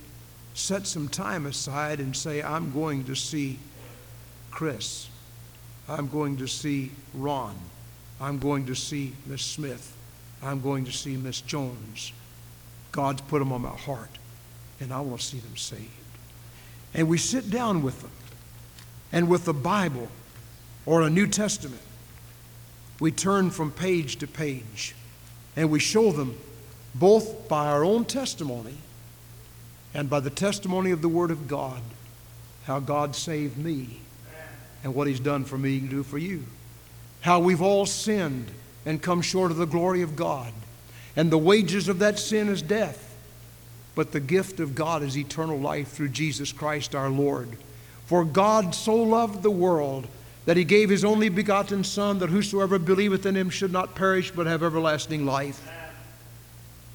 set 0.54 0.86
some 0.86 1.08
time 1.08 1.46
aside 1.46 2.00
and 2.00 2.16
say, 2.16 2.44
I'm 2.44 2.72
going 2.74 3.06
to 3.06 3.16
see 3.16 3.58
Chris. 4.52 5.08
I'm 5.88 6.08
going 6.08 6.38
to 6.38 6.48
see 6.48 6.92
Ron. 7.14 7.56
I'm 8.20 8.38
going 8.38 8.66
to 8.68 8.76
see 8.76 9.14
Miss 9.26 9.42
Smith. 9.42 9.96
I'm 10.44 10.62
going 10.62 10.86
to 10.86 10.92
see 10.92 11.16
Miss 11.16 11.42
Jones. 11.42 12.12
God's 12.92 13.22
put 13.22 13.40
them 13.40 13.54
on 13.54 13.62
my 13.62 13.70
heart, 13.70 14.10
and 14.80 14.94
I 14.94 15.00
want 15.00 15.22
to 15.22 15.26
see 15.26 15.40
them 15.40 15.56
saved. 15.56 16.01
And 16.94 17.08
we 17.08 17.18
sit 17.18 17.50
down 17.50 17.82
with 17.82 18.02
them, 18.02 18.12
and 19.12 19.30
with 19.30 19.46
the 19.46 19.54
Bible 19.54 20.10
or 20.86 21.02
a 21.02 21.10
New 21.10 21.28
Testament, 21.28 21.82
we 23.00 23.12
turn 23.12 23.50
from 23.50 23.72
page 23.72 24.18
to 24.18 24.28
page, 24.28 24.96
and 25.56 25.70
we 25.70 25.80
show 25.80 26.12
them 26.12 26.38
both 26.94 27.48
by 27.48 27.68
our 27.68 27.84
own 27.84 28.06
testimony 28.06 28.78
and 29.94 30.10
by 30.10 30.20
the 30.20 30.30
testimony 30.30 30.92
of 30.92 31.02
the 31.02 31.10
Word 31.10 31.32
of 31.32 31.48
God 31.48 31.82
how 32.66 32.80
God 32.80 33.16
saved 33.16 33.58
me 33.58 34.00
and 34.84 34.94
what 34.94 35.08
He's 35.08 35.20
done 35.20 35.46
for 35.46 35.58
me 35.58 35.80
to 35.80 35.88
do 35.88 36.04
for 36.04 36.18
you. 36.18 36.46
How 37.22 37.40
we've 37.40 37.62
all 37.62 37.86
sinned 37.86 38.52
and 38.86 39.02
come 39.02 39.22
short 39.22 39.52
of 39.52 39.58
the 39.58 39.66
glory 39.66 40.02
of 40.02 40.16
God. 40.16 40.54
And 41.16 41.32
the 41.32 41.38
wages 41.38 41.88
of 41.88 42.00
that 42.00 42.18
sin 42.18 42.50
is 42.50 42.62
death. 42.62 43.11
But 43.96 44.12
the 44.12 44.20
gift 44.20 44.60
of 44.60 44.76
God 44.76 45.04
is 45.04 45.18
eternal 45.18 45.60
life 45.60 45.90
through 45.90 46.10
Jesus 46.10 46.52
Christ 46.52 46.96
our 46.96 47.10
Lord. 47.10 47.50
For 48.06 48.24
God 48.24 48.74
so 48.74 48.96
loved 48.96 49.44
the 49.44 49.52
world 49.52 50.08
that 50.46 50.58
he 50.58 50.64
gave 50.64 50.90
his 50.90 51.06
only 51.06 51.30
begotten 51.30 51.84
Son, 51.84 52.20
that 52.20 52.30
whosoever 52.30 52.80
believeth 52.80 53.26
in 53.26 53.36
him 53.36 53.50
should 53.50 53.72
not 53.72 53.96
perish 53.96 54.32
but 54.32 54.48
have 54.48 54.64
everlasting 54.64 55.26
life. 55.26 55.70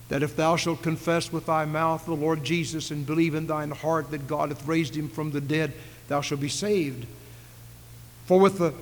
That 0.09 0.23
if 0.23 0.37
thou 0.37 0.57
shalt 0.57 0.83
confess 0.83 1.33
with 1.33 1.47
thy 1.47 1.65
mouth 1.65 2.05
the 2.07 2.15
Lord 2.15 2.45
Jesus 2.45 2.91
and 2.91 3.07
believe 3.07 3.35
in 3.35 3.47
thine 3.47 3.71
heart 3.71 4.11
that 4.11 4.27
God 4.27 4.51
hath 4.51 4.67
raised 4.67 4.97
him 4.97 5.09
from 5.09 5.31
the 5.31 5.41
dead, 5.41 5.73
thou 6.09 6.21
shalt 6.21 6.41
be 6.41 6.49
saved. 6.49 7.07
For 8.27 8.39
with 8.39 8.59
the 8.59 8.75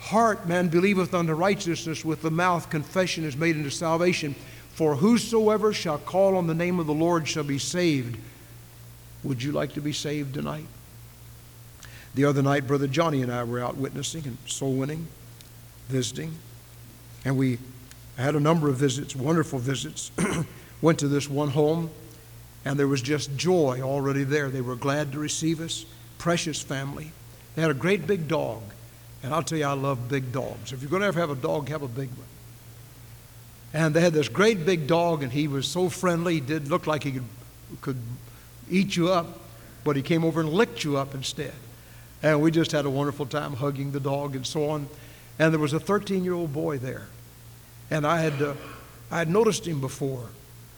heart 0.00 0.46
man 0.48 0.68
believeth 0.68 1.14
unto 1.14 1.34
righteousness, 1.34 2.04
with 2.04 2.22
the 2.22 2.30
mouth 2.30 2.70
confession 2.70 3.24
is 3.24 3.36
made 3.36 3.56
unto 3.56 3.70
salvation. 3.70 4.34
For 4.72 4.96
whosoever 4.96 5.72
shall 5.72 5.98
call 5.98 6.36
on 6.36 6.46
the 6.46 6.54
name 6.54 6.80
of 6.80 6.86
the 6.86 6.94
Lord 6.94 7.28
shall 7.28 7.44
be 7.44 7.58
saved. 7.58 8.16
Would 9.22 9.42
you 9.42 9.52
like 9.52 9.74
to 9.74 9.80
be 9.80 9.92
saved 9.92 10.34
tonight? 10.34 10.66
The 12.14 12.24
other 12.24 12.42
night, 12.42 12.66
Brother 12.66 12.86
Johnny 12.86 13.22
and 13.22 13.32
I 13.32 13.44
were 13.44 13.60
out 13.60 13.76
witnessing 13.76 14.24
and 14.26 14.38
soul 14.46 14.74
winning, 14.74 15.06
visiting, 15.88 16.34
and 17.24 17.36
we 17.36 17.58
had 18.16 18.34
a 18.34 18.40
number 18.40 18.68
of 18.68 18.76
visits, 18.76 19.16
wonderful 19.16 19.58
visits. 19.58 20.10
Went 20.82 20.98
to 20.98 21.08
this 21.08 21.28
one 21.28 21.50
home, 21.50 21.90
and 22.64 22.78
there 22.78 22.88
was 22.88 23.00
just 23.00 23.36
joy 23.36 23.80
already 23.82 24.24
there. 24.24 24.50
They 24.50 24.60
were 24.60 24.76
glad 24.76 25.12
to 25.12 25.18
receive 25.18 25.60
us, 25.60 25.86
precious 26.18 26.60
family. 26.60 27.12
They 27.54 27.62
had 27.62 27.70
a 27.70 27.74
great 27.74 28.06
big 28.06 28.28
dog, 28.28 28.62
and 29.22 29.32
I'll 29.32 29.42
tell 29.42 29.58
you, 29.58 29.64
I 29.64 29.72
love 29.72 30.08
big 30.08 30.32
dogs. 30.32 30.72
If 30.72 30.82
you're 30.82 30.90
going 30.90 31.02
to 31.02 31.08
ever 31.08 31.20
have 31.20 31.30
a 31.30 31.36
dog, 31.36 31.68
have 31.68 31.82
a 31.82 31.88
big 31.88 32.08
one. 32.10 32.26
And 33.74 33.94
they 33.94 34.00
had 34.00 34.12
this 34.12 34.28
great 34.28 34.66
big 34.66 34.86
dog, 34.86 35.22
and 35.22 35.32
he 35.32 35.48
was 35.48 35.66
so 35.66 35.88
friendly. 35.88 36.34
He 36.34 36.40
did 36.40 36.68
look 36.68 36.86
like 36.86 37.04
he 37.04 37.12
could, 37.12 37.24
could 37.80 37.98
eat 38.70 38.96
you 38.96 39.10
up, 39.10 39.40
but 39.84 39.96
he 39.96 40.02
came 40.02 40.24
over 40.24 40.40
and 40.40 40.50
licked 40.50 40.84
you 40.84 40.96
up 40.96 41.14
instead. 41.14 41.54
And 42.22 42.40
we 42.40 42.50
just 42.50 42.72
had 42.72 42.84
a 42.84 42.90
wonderful 42.90 43.26
time 43.26 43.54
hugging 43.54 43.92
the 43.92 44.00
dog 44.00 44.36
and 44.36 44.46
so 44.46 44.68
on. 44.70 44.88
And 45.38 45.52
there 45.52 45.60
was 45.60 45.72
a 45.72 45.80
13 45.80 46.22
year 46.22 46.34
old 46.34 46.52
boy 46.52 46.78
there. 46.78 47.08
And 47.90 48.06
I 48.06 48.20
had, 48.20 48.40
uh, 48.40 48.54
I 49.10 49.18
had 49.18 49.28
noticed 49.28 49.66
him 49.66 49.80
before. 49.80 50.28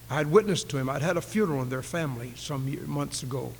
I 0.09 0.17
had 0.17 0.31
witnessed 0.31 0.69
to 0.71 0.79
him. 0.79 0.89
I'd 0.89 1.03
had 1.03 1.17
a 1.17 1.23
funeral 1.23 1.63
in 1.63 1.69
their 1.69 1.83
family 1.83 2.33
some 2.37 2.69
year, 2.69 2.83
months 2.83 3.23
ago. 3.23 3.53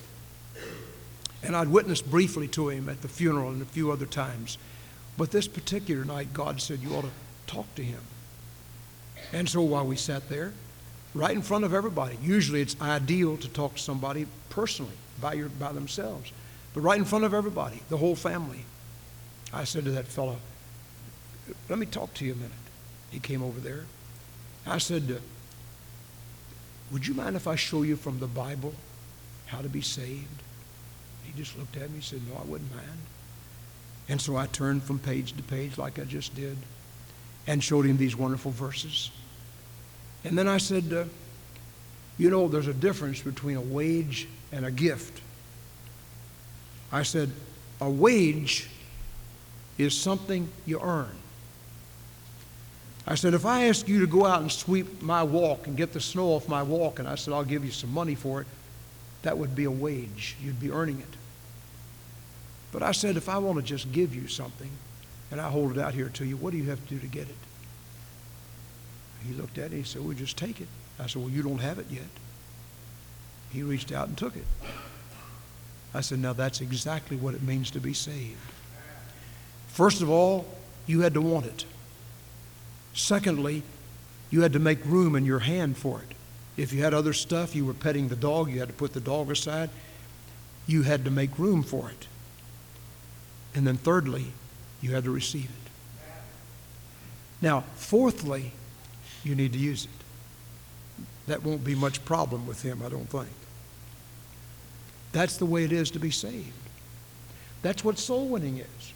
And 1.43 1.55
I'd 1.55 1.69
witnessed 1.69 2.11
briefly 2.11 2.49
to 2.49 2.69
him 2.69 2.89
at 2.89 3.03
the 3.03 3.09
funeral 3.09 3.51
and 3.51 3.61
a 3.61 3.67
few 3.67 3.91
other 3.91 4.07
times. 4.07 4.57
But 5.19 5.31
this 5.31 5.47
particular 5.47 6.05
night, 6.05 6.33
God 6.33 6.61
said, 6.61 6.81
You 6.81 6.95
ought 6.95 7.03
to 7.03 7.11
talk 7.47 7.73
to 7.75 7.83
him. 7.83 8.01
And 9.35 9.49
so 9.49 9.63
while 9.63 9.85
we 9.85 9.97
sat 9.97 10.29
there, 10.29 10.53
right 11.13 11.35
in 11.35 11.43
front 11.43 11.65
of 11.65 11.75
everybody, 11.75 12.17
usually 12.23 12.61
it's 12.61 12.81
ideal 12.81 13.37
to 13.39 13.49
talk 13.49 13.75
to 13.75 13.83
somebody 13.83 14.27
personally, 14.49 14.95
by, 15.21 15.33
your, 15.35 15.49
by 15.49 15.73
themselves. 15.73 16.33
But 16.73 16.83
right 16.83 16.99
in 16.99 17.05
front 17.05 17.25
of 17.25 17.35
everybody, 17.35 17.83
the 17.89 17.97
whole 17.97 18.15
family, 18.15 18.65
I 19.53 19.65
said 19.65 19.85
to 19.87 19.91
that 19.91 20.07
fellow, 20.07 20.37
Let 21.69 21.81
me 21.81 21.87
talk 21.87 22.15
to 22.15 22.25
you 22.25 22.33
a 22.33 22.37
minute. 22.37 22.53
He 23.11 23.19
came 23.19 23.43
over 23.43 23.59
there. 23.59 23.87
I 24.69 24.79
said, 24.79 25.11
uh, 25.11 25.21
Would 26.93 27.09
you 27.09 27.15
mind 27.15 27.35
if 27.35 27.49
I 27.49 27.57
show 27.57 27.83
you 27.83 27.97
from 27.97 28.21
the 28.21 28.29
Bible 28.29 28.73
how 29.47 29.63
to 29.63 29.69
be 29.69 29.83
saved? 29.83 30.43
He 31.25 31.33
just 31.37 31.59
looked 31.59 31.77
at 31.77 31.91
me 31.91 31.97
and 31.97 32.05
said, 32.05 32.21
No, 32.29 32.37
I 32.41 32.45
wouldn't 32.45 32.73
mind. 32.73 33.01
And 34.09 34.21
so 34.21 34.37
I 34.37 34.47
turned 34.47 34.85
from 34.85 35.01
page 35.01 35.33
to 35.37 35.43
page 35.43 35.77
like 35.77 35.99
I 35.99 36.05
just 36.05 36.37
did 36.37 36.57
and 37.49 37.65
showed 37.65 37.85
him 37.85 37.97
these 37.97 38.15
wonderful 38.15 38.53
verses. 38.53 39.11
And 40.25 40.37
then 40.37 40.49
I 40.49 40.59
said, 40.59 40.93
uh, 40.93 41.05
You 42.19 42.31
know, 42.31 42.49
there's 42.49 42.69
a 42.69 42.75
difference 42.75 43.21
between 43.21 43.57
a 43.57 43.61
wage 43.61 44.27
and 44.53 44.65
a 44.65 44.71
gift. 44.71 45.21
I 46.91 47.03
said, 47.03 47.31
a 47.81 47.91
wage 47.91 48.71
is 49.79 49.97
something 49.97 50.49
you 50.65 50.81
earn. 50.81 51.11
I 53.07 53.17
said, 53.17 53.35
if 53.35 53.45
I 53.45 53.67
ask 53.67 53.87
you 53.89 54.01
to 54.01 54.07
go 54.07 54.25
out 54.25 54.41
and 54.41 54.51
sweep 54.51 55.03
my 55.03 55.23
walk 55.23 55.67
and 55.67 55.77
get 55.77 55.93
the 55.93 56.01
snow 56.01 56.29
off 56.29 56.49
my 56.49 56.63
walk, 56.63 57.01
and 57.01 57.09
I 57.09 57.17
said, 57.17 57.35
I'll 57.35 57.45
give 57.45 57.65
you 57.65 57.71
some 57.71 57.93
money 57.93 58.15
for 58.15 58.41
it, 58.41 58.47
that 59.23 59.37
would 59.37 59.55
be 59.55 59.65
a 59.65 59.71
wage. 59.71 60.37
You'd 60.41 60.61
be 60.61 60.71
earning 60.71 61.01
it. 61.01 61.17
But 62.73 62.83
I 62.83 62.93
said, 62.93 63.17
if 63.17 63.29
I 63.29 63.39
want 63.39 63.59
to 63.59 63.63
just 63.63 63.93
give 63.93 64.15
you 64.15 64.29
something 64.29 64.71
and 65.31 65.41
I 65.41 65.51
hold 65.51 65.73
it 65.73 65.79
out 65.79 65.95
here 65.95 66.09
to 66.11 66.25
you, 66.25 66.37
what 66.37 66.53
do 66.53 66.57
you 66.57 66.71
have 66.71 66.83
to 66.89 66.95
do 66.95 67.01
to 67.01 67.07
get 67.07 67.29
it? 67.29 67.37
He 69.27 69.35
looked 69.35 69.59
at 69.59 69.73
it. 69.73 69.77
He 69.77 69.83
said, 69.83 70.05
well, 70.05 70.13
just 70.13 70.37
take 70.37 70.61
it. 70.61 70.69
I 70.99 71.07
said, 71.07 71.23
well, 71.23 71.31
you 71.31 71.43
don't 71.43 71.59
have 71.59 71.79
it 71.79 71.87
yet. 71.91 72.03
He 73.51 73.63
reached 73.63 73.93
out 73.93 74.09
and 74.09 74.17
took 74.19 74.37
it. 74.37 74.45
I 75.95 76.01
said, 76.01 76.19
now 76.19 76.33
that's 76.33 76.61
exactly 76.61 77.17
what 77.17 77.35
it 77.35 77.43
means 77.43 77.71
to 77.73 77.81
be 77.81 77.95
saved. 77.95 78.37
First 79.69 80.03
of 80.03 80.11
all, 80.11 80.47
you 80.87 81.01
had 81.01 81.15
to 81.15 81.21
want 81.21 81.47
it. 81.47 81.65
Secondly, 82.95 83.63
you 84.31 84.43
had 84.43 84.53
to 84.53 84.59
make 84.59 84.85
room 84.85 85.15
in 85.15 85.25
your 85.25 85.41
hand 85.41 85.77
for 85.77 86.01
it. 86.01 86.15
If 86.57 86.73
you 86.73 86.83
had 86.83 86.95
other 86.95 87.13
stuff, 87.13 87.55
you 87.55 87.65
were 87.65 87.75
petting 87.75 88.09
the 88.09 88.17
dog, 88.17 88.51
you 88.51 88.61
had 88.61 88.69
to 88.69 88.75
put 88.75 88.93
the 88.93 89.01
dog 89.01 89.31
aside. 89.31 89.71
You 90.67 90.83
had 90.83 91.05
to 91.05 91.11
make 91.11 91.39
room 91.39 91.63
for 91.63 91.91
it. 91.91 92.07
And 93.55 93.67
then 93.67 93.77
thirdly, 93.77 94.27
you 94.81 94.95
had 94.95 95.05
to 95.05 95.11
receive 95.11 95.45
it. 95.47 95.71
Now, 97.41 97.65
fourthly, 97.77 98.53
you 99.25 99.35
need 99.35 99.53
to 99.53 99.59
use 99.59 99.85
it. 99.85 99.91
That 101.27 101.43
won't 101.43 101.65
be 101.65 101.75
much 101.75 102.05
problem 102.05 102.47
with 102.47 102.63
him, 102.63 102.83
I 102.85 102.89
don't 102.89 103.09
think. 103.09 103.29
That's 105.13 105.37
the 105.37 105.47
way 105.47 105.65
it 105.65 105.73
is 105.73 105.91
to 105.93 105.99
be 105.99 106.11
saved. 106.11 106.53
That's 107.63 107.85
what 107.85 107.99
soul 107.99 108.29
winning 108.29 108.59
is. 108.59 108.93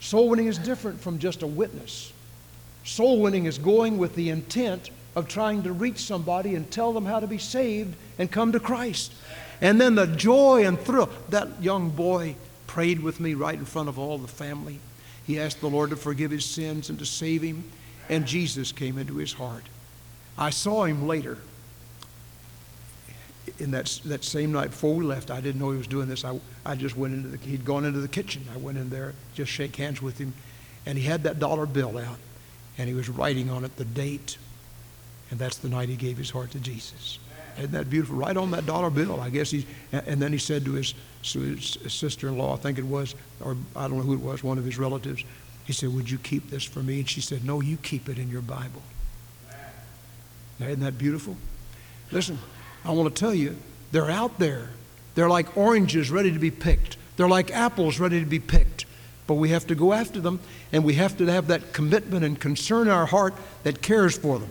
Soul 0.00 0.28
winning 0.28 0.46
is 0.46 0.56
different 0.56 1.00
from 1.00 1.18
just 1.18 1.42
a 1.42 1.46
witness. 1.46 2.12
Soul 2.84 3.20
winning 3.20 3.44
is 3.44 3.58
going 3.58 3.98
with 3.98 4.14
the 4.14 4.30
intent 4.30 4.90
of 5.14 5.28
trying 5.28 5.64
to 5.64 5.72
reach 5.72 5.98
somebody 5.98 6.54
and 6.54 6.70
tell 6.70 6.92
them 6.92 7.04
how 7.04 7.20
to 7.20 7.26
be 7.26 7.38
saved 7.38 7.96
and 8.18 8.30
come 8.30 8.52
to 8.52 8.60
Christ. 8.60 9.12
And 9.60 9.80
then 9.80 9.94
the 9.96 10.06
joy 10.06 10.64
and 10.64 10.78
thrill. 10.78 11.10
That 11.30 11.60
young 11.60 11.90
boy 11.90 12.36
prayed 12.66 13.00
with 13.00 13.18
me 13.18 13.34
right 13.34 13.58
in 13.58 13.64
front 13.64 13.88
of 13.88 13.98
all 13.98 14.16
the 14.16 14.28
family. 14.28 14.78
He 15.26 15.40
asked 15.40 15.60
the 15.60 15.68
Lord 15.68 15.90
to 15.90 15.96
forgive 15.96 16.30
his 16.30 16.44
sins 16.44 16.88
and 16.88 16.98
to 17.00 17.04
save 17.04 17.42
him, 17.42 17.64
and 18.08 18.26
Jesus 18.26 18.72
came 18.72 18.98
into 18.98 19.16
his 19.16 19.32
heart. 19.32 19.64
I 20.36 20.50
saw 20.50 20.84
him 20.84 21.06
later. 21.06 21.38
In 23.58 23.70
that, 23.72 24.00
that 24.04 24.24
same 24.24 24.52
night 24.52 24.70
before 24.70 24.94
we 24.94 25.04
left, 25.04 25.30
I 25.30 25.40
didn't 25.40 25.60
know 25.60 25.70
he 25.70 25.78
was 25.78 25.86
doing 25.86 26.06
this. 26.06 26.24
I, 26.24 26.38
I 26.64 26.74
just 26.74 26.96
went 26.96 27.14
into 27.14 27.28
the, 27.28 27.38
he'd 27.38 27.64
gone 27.64 27.84
into 27.84 27.98
the 28.00 28.08
kitchen. 28.08 28.44
I 28.54 28.58
went 28.58 28.78
in 28.78 28.90
there, 28.90 29.14
just 29.34 29.50
shake 29.50 29.74
hands 29.76 30.00
with 30.02 30.18
him, 30.18 30.34
and 30.86 30.98
he 30.98 31.04
had 31.04 31.22
that 31.24 31.38
dollar 31.38 31.66
bill 31.66 31.98
out, 31.98 32.18
and 32.76 32.88
he 32.88 32.94
was 32.94 33.08
writing 33.08 33.50
on 33.50 33.64
it 33.64 33.74
the 33.76 33.84
date, 33.84 34.36
and 35.30 35.40
that's 35.40 35.56
the 35.56 35.68
night 35.68 35.88
he 35.88 35.96
gave 35.96 36.18
his 36.18 36.30
heart 36.30 36.50
to 36.52 36.60
Jesus. 36.60 37.18
Isn't 37.56 37.72
that 37.72 37.90
beautiful? 37.90 38.16
Right 38.16 38.36
on 38.36 38.52
that 38.52 38.66
dollar 38.66 38.90
bill. 38.90 39.20
I 39.20 39.30
guess 39.30 39.50
he, 39.50 39.66
and 39.90 40.22
then 40.22 40.32
he 40.32 40.38
said 40.38 40.64
to 40.66 40.74
his, 40.74 40.94
his 41.22 41.76
sister-in-law, 41.88 42.54
I 42.54 42.56
think 42.58 42.78
it 42.78 42.86
was, 42.86 43.16
or 43.40 43.56
I 43.74 43.88
don't 43.88 43.96
know 43.96 44.04
who 44.04 44.14
it 44.14 44.20
was, 44.20 44.44
one 44.44 44.58
of 44.58 44.64
his 44.64 44.78
relatives. 44.78 45.24
He 45.68 45.74
said, 45.74 45.94
"Would 45.94 46.10
you 46.10 46.16
keep 46.16 46.48
this 46.48 46.64
for 46.64 46.82
me?" 46.82 47.00
And 47.00 47.08
she 47.08 47.20
said, 47.20 47.44
"No, 47.44 47.60
you 47.60 47.76
keep 47.76 48.08
it 48.08 48.18
in 48.18 48.30
your 48.30 48.40
Bible." 48.40 48.82
Isn't 50.58 50.80
that 50.80 50.96
beautiful? 50.96 51.36
Listen, 52.10 52.38
I 52.86 52.92
want 52.92 53.14
to 53.14 53.20
tell 53.20 53.34
you, 53.34 53.54
they're 53.92 54.10
out 54.10 54.38
there. 54.38 54.70
They're 55.14 55.28
like 55.28 55.58
oranges 55.58 56.10
ready 56.10 56.32
to 56.32 56.38
be 56.38 56.50
picked. 56.50 56.96
They're 57.18 57.28
like 57.28 57.50
apples 57.50 58.00
ready 58.00 58.18
to 58.18 58.24
be 58.24 58.38
picked. 58.38 58.86
But 59.26 59.34
we 59.34 59.50
have 59.50 59.66
to 59.66 59.74
go 59.74 59.92
after 59.92 60.22
them, 60.22 60.40
and 60.72 60.84
we 60.84 60.94
have 60.94 61.18
to 61.18 61.26
have 61.26 61.48
that 61.48 61.74
commitment 61.74 62.24
and 62.24 62.40
concern 62.40 62.86
in 62.86 62.92
our 62.94 63.04
heart 63.04 63.34
that 63.64 63.82
cares 63.82 64.16
for 64.16 64.38
them. 64.38 64.48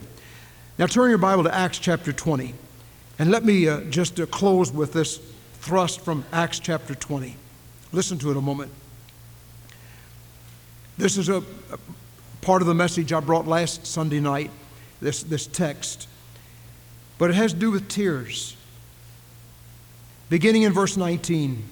Now, 0.77 0.85
turn 0.85 1.09
your 1.09 1.17
Bible 1.17 1.45
to 1.45 1.53
Acts 1.53 1.79
chapter 1.79 2.13
20. 2.13 2.53
And 3.17 3.31
let 3.31 3.43
me 3.43 3.67
uh, 3.67 3.81
just 3.89 4.19
uh, 4.19 4.27
close 4.27 4.71
with 4.71 4.93
this 4.93 5.19
thrust 5.61 6.01
from 6.01 6.25
Acts 6.31 6.59
chapter 6.59 6.93
20. 6.93 7.35
Listen 7.91 8.19
to 8.19 8.29
it 8.29 8.37
a 8.37 8.41
moment. 8.41 8.71
This 10.97 11.17
is 11.17 11.29
a, 11.29 11.37
a 11.37 11.77
part 12.41 12.61
of 12.61 12.67
the 12.67 12.73
message 12.73 13.13
I 13.13 13.19
brought 13.19 13.47
last 13.47 13.85
Sunday 13.85 14.19
night, 14.19 14.49
this, 15.01 15.23
this 15.23 15.45
text. 15.45 16.07
But 17.17 17.29
it 17.29 17.35
has 17.35 17.53
to 17.53 17.59
do 17.59 17.71
with 17.71 17.87
tears. 17.87 18.55
Beginning 20.29 20.63
in 20.63 20.73
verse 20.73 20.97
19, 20.97 21.63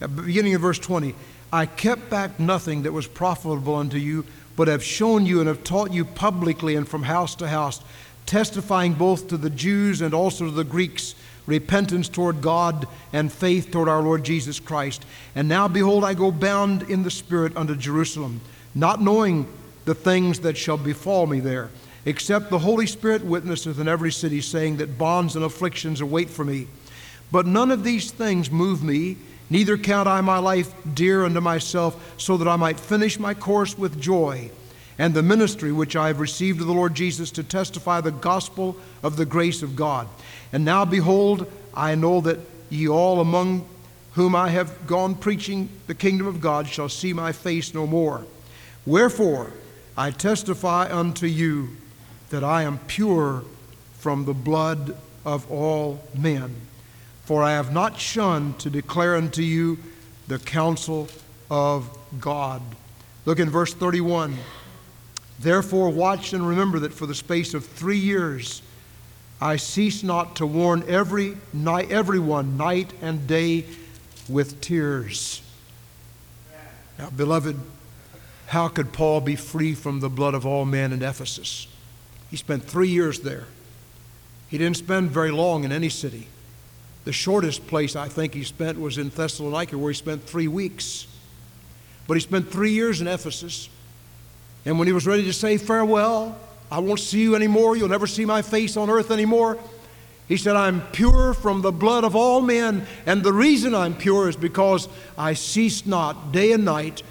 uh, 0.00 0.06
beginning 0.06 0.52
in 0.52 0.60
verse 0.60 0.78
20, 0.78 1.14
I 1.52 1.66
kept 1.66 2.08
back 2.08 2.38
nothing 2.38 2.82
that 2.82 2.92
was 2.92 3.06
profitable 3.06 3.74
unto 3.74 3.98
you, 3.98 4.24
but 4.56 4.68
have 4.68 4.82
shown 4.82 5.26
you 5.26 5.40
and 5.40 5.48
have 5.48 5.64
taught 5.64 5.92
you 5.92 6.04
publicly 6.04 6.76
and 6.76 6.88
from 6.88 7.02
house 7.02 7.34
to 7.36 7.48
house 7.48 7.80
testifying 8.26 8.92
both 8.94 9.28
to 9.28 9.36
the 9.36 9.50
Jews 9.50 10.00
and 10.00 10.12
also 10.12 10.46
to 10.46 10.50
the 10.50 10.64
Greeks 10.64 11.14
repentance 11.46 12.08
toward 12.08 12.40
God 12.40 12.86
and 13.12 13.32
faith 13.32 13.70
toward 13.70 13.88
our 13.88 14.02
Lord 14.02 14.24
Jesus 14.24 14.60
Christ. 14.60 15.04
And 15.34 15.48
now, 15.48 15.68
behold, 15.68 16.04
I 16.04 16.14
go 16.14 16.30
bound 16.30 16.82
in 16.90 17.02
the 17.02 17.10
Spirit 17.10 17.56
unto 17.56 17.76
Jerusalem, 17.76 18.40
not 18.74 19.00
knowing 19.00 19.46
the 19.84 19.94
things 19.94 20.40
that 20.40 20.56
shall 20.56 20.76
befall 20.76 21.26
me 21.26 21.40
there, 21.40 21.70
except 22.04 22.50
the 22.50 22.58
Holy 22.58 22.86
Spirit 22.86 23.24
witnesseth 23.24 23.78
in 23.78 23.88
every 23.88 24.12
city, 24.12 24.40
saying 24.40 24.78
that 24.78 24.98
bonds 24.98 25.36
and 25.36 25.44
afflictions 25.44 26.00
await 26.00 26.28
for 26.28 26.44
me. 26.44 26.66
But 27.30 27.46
none 27.46 27.70
of 27.70 27.84
these 27.84 28.10
things 28.10 28.50
move 28.50 28.82
me, 28.82 29.16
neither 29.48 29.78
count 29.78 30.08
I 30.08 30.20
my 30.20 30.38
life 30.38 30.74
dear 30.94 31.24
unto 31.24 31.40
myself, 31.40 32.14
so 32.20 32.36
that 32.36 32.48
I 32.48 32.56
might 32.56 32.80
finish 32.80 33.18
my 33.18 33.34
course 33.34 33.78
with 33.78 34.00
joy 34.00 34.50
and 34.98 35.12
the 35.12 35.22
ministry 35.22 35.72
which 35.72 35.96
I 35.96 36.08
have 36.08 36.20
received 36.20 36.60
of 36.60 36.66
the 36.66 36.72
Lord 36.72 36.94
Jesus 36.94 37.30
to 37.32 37.42
testify 37.42 38.00
the 38.00 38.10
gospel 38.10 38.76
of 39.02 39.16
the 39.16 39.26
grace 39.26 39.62
of 39.62 39.76
God. 39.76 40.08
And 40.52 40.64
now, 40.64 40.84
behold, 40.84 41.50
I 41.74 41.94
know 41.94 42.20
that 42.22 42.38
ye 42.70 42.88
all 42.88 43.20
among 43.20 43.68
whom 44.12 44.34
I 44.34 44.48
have 44.48 44.86
gone 44.86 45.14
preaching 45.14 45.68
the 45.86 45.94
kingdom 45.94 46.26
of 46.26 46.40
God 46.40 46.66
shall 46.66 46.88
see 46.88 47.12
my 47.12 47.32
face 47.32 47.74
no 47.74 47.86
more. 47.86 48.24
Wherefore, 48.86 49.52
I 49.96 50.10
testify 50.10 50.88
unto 50.90 51.26
you 51.26 51.70
that 52.30 52.42
I 52.42 52.62
am 52.62 52.78
pure 52.86 53.44
from 53.98 54.24
the 54.24 54.34
blood 54.34 54.96
of 55.24 55.50
all 55.50 56.02
men. 56.16 56.54
For 57.24 57.42
I 57.42 57.52
have 57.52 57.72
not 57.72 57.98
shunned 57.98 58.58
to 58.60 58.70
declare 58.70 59.16
unto 59.16 59.42
you 59.42 59.78
the 60.28 60.38
counsel 60.38 61.08
of 61.50 61.90
God. 62.20 62.62
Look 63.24 63.40
in 63.40 63.50
verse 63.50 63.74
31. 63.74 64.36
Therefore, 65.38 65.90
watch 65.90 66.32
and 66.32 66.46
remember 66.46 66.78
that 66.80 66.92
for 66.92 67.06
the 67.06 67.14
space 67.14 67.54
of 67.54 67.64
three 67.64 67.98
years 67.98 68.62
I 69.40 69.56
cease 69.56 70.02
not 70.02 70.36
to 70.36 70.46
warn 70.46 70.82
every 70.88 71.36
night, 71.52 71.90
everyone 71.90 72.56
night 72.56 72.92
and 73.02 73.26
day 73.26 73.66
with 74.28 74.60
tears. 74.62 75.42
Now, 76.98 77.10
beloved, 77.10 77.60
how 78.46 78.68
could 78.68 78.92
Paul 78.92 79.20
be 79.20 79.36
free 79.36 79.74
from 79.74 80.00
the 80.00 80.08
blood 80.08 80.34
of 80.34 80.46
all 80.46 80.64
men 80.64 80.92
in 80.92 81.02
Ephesus? 81.02 81.66
He 82.30 82.36
spent 82.36 82.64
three 82.64 82.88
years 82.88 83.20
there. 83.20 83.44
He 84.48 84.56
didn't 84.56 84.78
spend 84.78 85.10
very 85.10 85.30
long 85.30 85.64
in 85.64 85.72
any 85.72 85.90
city. 85.90 86.28
The 87.04 87.12
shortest 87.12 87.66
place 87.66 87.94
I 87.94 88.08
think 88.08 88.34
he 88.34 88.42
spent 88.42 88.80
was 88.80 88.96
in 88.96 89.10
Thessalonica, 89.10 89.76
where 89.76 89.92
he 89.92 89.96
spent 89.96 90.24
three 90.24 90.48
weeks. 90.48 91.06
But 92.06 92.14
he 92.14 92.20
spent 92.20 92.50
three 92.50 92.72
years 92.72 93.00
in 93.00 93.06
Ephesus. 93.06 93.68
And 94.66 94.78
when 94.78 94.88
he 94.88 94.92
was 94.92 95.06
ready 95.06 95.22
to 95.24 95.32
say 95.32 95.56
farewell, 95.56 96.38
I 96.70 96.80
won't 96.80 97.00
see 97.00 97.22
you 97.22 97.36
anymore, 97.36 97.76
you'll 97.76 97.88
never 97.88 98.08
see 98.08 98.24
my 98.24 98.42
face 98.42 98.76
on 98.76 98.90
earth 98.90 99.10
anymore. 99.10 99.58
He 100.26 100.36
said, 100.36 100.56
I'm 100.56 100.82
pure 100.88 101.32
from 101.34 101.62
the 101.62 101.70
blood 101.70 102.02
of 102.02 102.16
all 102.16 102.40
men, 102.40 102.84
and 103.06 103.22
the 103.22 103.32
reason 103.32 103.76
I'm 103.76 103.94
pure 103.94 104.28
is 104.28 104.34
because 104.34 104.88
I 105.16 105.34
cease 105.34 105.86
not 105.86 106.32
day 106.32 106.50
and 106.50 106.64
night, 106.64 107.04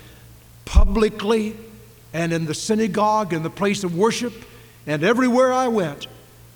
publicly 0.66 1.56
and 2.14 2.34
in 2.34 2.46
the 2.46 2.54
synagogue, 2.54 3.34
and 3.34 3.44
the 3.44 3.50
place 3.50 3.84
of 3.84 3.96
worship, 3.96 4.34
and 4.86 5.04
everywhere 5.04 5.52
I 5.52 5.68
went, 5.70 6.08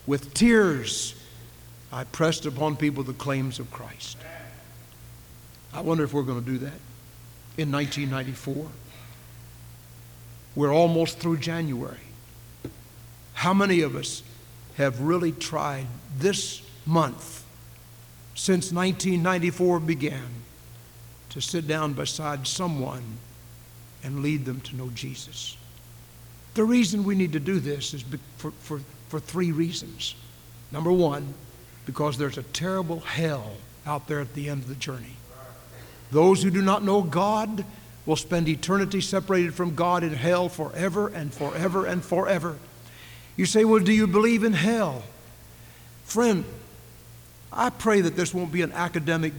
with 0.05 0.33
tears, 0.33 1.15
I 1.91 2.03
pressed 2.05 2.45
upon 2.45 2.75
people 2.75 3.03
the 3.03 3.13
claims 3.13 3.59
of 3.59 3.69
Christ. 3.71 4.17
I 5.73 5.81
wonder 5.81 6.03
if 6.03 6.13
we're 6.13 6.23
going 6.23 6.43
to 6.43 6.51
do 6.51 6.57
that 6.59 6.79
in 7.57 7.71
1994. 7.71 8.67
We're 10.59 10.73
almost 10.73 11.19
through 11.19 11.37
January. 11.37 11.95
How 13.31 13.53
many 13.53 13.79
of 13.79 13.95
us 13.95 14.23
have 14.75 14.99
really 14.99 15.31
tried 15.31 15.87
this 16.17 16.61
month, 16.85 17.45
since 18.35 18.73
1994 18.73 19.79
began, 19.79 20.27
to 21.29 21.39
sit 21.39 21.65
down 21.65 21.93
beside 21.93 22.45
someone 22.45 23.19
and 24.03 24.21
lead 24.21 24.43
them 24.43 24.59
to 24.59 24.75
know 24.75 24.89
Jesus? 24.89 25.55
The 26.55 26.65
reason 26.65 27.05
we 27.05 27.15
need 27.15 27.31
to 27.31 27.39
do 27.39 27.61
this 27.61 27.93
is 27.93 28.03
for, 28.35 28.51
for, 28.51 28.81
for 29.07 29.21
three 29.21 29.53
reasons. 29.53 30.13
Number 30.73 30.91
one, 30.91 31.35
because 31.85 32.17
there's 32.17 32.37
a 32.37 32.43
terrible 32.43 32.99
hell 32.99 33.53
out 33.85 34.09
there 34.09 34.19
at 34.19 34.33
the 34.33 34.49
end 34.49 34.63
of 34.63 34.67
the 34.67 34.75
journey. 34.75 35.15
Those 36.11 36.43
who 36.43 36.51
do 36.51 36.61
not 36.61 36.83
know 36.83 37.01
God 37.01 37.63
will 38.09 38.15
spend 38.15 38.49
eternity 38.49 39.01
separated 39.01 39.53
from 39.53 39.75
God 39.75 40.03
in 40.03 40.11
hell 40.11 40.49
forever 40.49 41.09
and 41.09 41.31
forever 41.31 41.85
and 41.85 42.03
forever. 42.03 42.57
You 43.37 43.45
say, 43.45 43.63
Well, 43.63 43.83
do 43.83 43.93
you 43.93 44.07
believe 44.07 44.43
in 44.43 44.53
hell? 44.53 45.03
Friend, 46.05 46.43
I 47.53 47.69
pray 47.69 48.01
that 48.01 48.15
this 48.15 48.33
won't 48.33 48.51
be 48.51 48.63
an 48.63 48.71
academic 48.71 49.31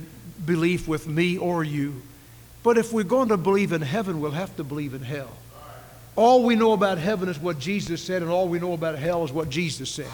belief 0.47 0.87
with 0.87 1.09
me 1.09 1.37
or 1.37 1.65
you. 1.65 2.01
But 2.63 2.79
if 2.79 2.93
we're 2.93 3.03
going 3.03 3.31
to 3.31 3.37
believe 3.37 3.73
in 3.73 3.83
heaven, 3.83 4.21
we'll 4.21 4.31
have 4.31 4.55
to 4.55 4.63
believe 4.63 4.95
in 4.95 5.03
hell. 5.03 5.33
All 6.15 6.45
we 6.45 6.55
know 6.55 6.73
about 6.73 6.99
heaven 6.99 7.29
is 7.29 7.41
what 7.41 7.59
Jesus 7.59 8.01
said, 8.01 8.23
and 8.23 8.31
all 8.31 8.47
we 8.47 8.61
know 8.61 8.75
about 8.75 8.97
hell 8.97 9.25
is 9.25 9.33
what 9.33 9.51
Jesus 9.51 9.91
said. 9.91 10.07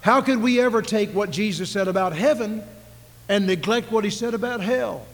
How 0.00 0.22
could 0.22 0.40
we 0.40 0.58
ever 0.62 0.80
take 0.80 1.10
what 1.10 1.30
Jesus 1.30 1.68
said 1.68 1.88
about 1.88 2.14
heaven 2.14 2.62
and 3.28 3.46
neglect 3.46 3.92
what 3.92 4.02
he 4.02 4.10
said 4.10 4.32
about 4.32 4.62
hell? 4.62 5.04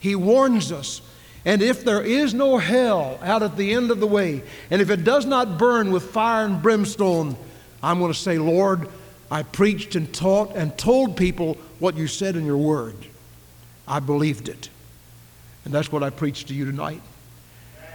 He 0.00 0.16
warns 0.16 0.72
us 0.72 1.00
and 1.44 1.60
if 1.62 1.84
there 1.84 2.02
is 2.02 2.32
no 2.32 2.58
hell 2.58 3.18
out 3.22 3.42
at 3.42 3.56
the 3.56 3.74
end 3.74 3.90
of 3.90 4.00
the 4.00 4.06
way, 4.06 4.42
and 4.70 4.80
if 4.80 4.90
it 4.90 5.04
does 5.04 5.26
not 5.26 5.58
burn 5.58 5.92
with 5.92 6.10
fire 6.10 6.46
and 6.46 6.62
brimstone, 6.62 7.36
I'm 7.82 7.98
going 7.98 8.12
to 8.12 8.18
say, 8.18 8.38
Lord, 8.38 8.88
I 9.30 9.42
preached 9.42 9.94
and 9.94 10.12
taught 10.12 10.56
and 10.56 10.76
told 10.78 11.16
people 11.16 11.58
what 11.78 11.96
you 11.96 12.06
said 12.06 12.36
in 12.36 12.46
your 12.46 12.56
word. 12.56 12.96
I 13.86 14.00
believed 14.00 14.48
it. 14.48 14.70
And 15.64 15.74
that's 15.74 15.92
what 15.92 16.02
I 16.02 16.10
preach 16.10 16.46
to 16.46 16.54
you 16.54 16.64
tonight. 16.64 17.02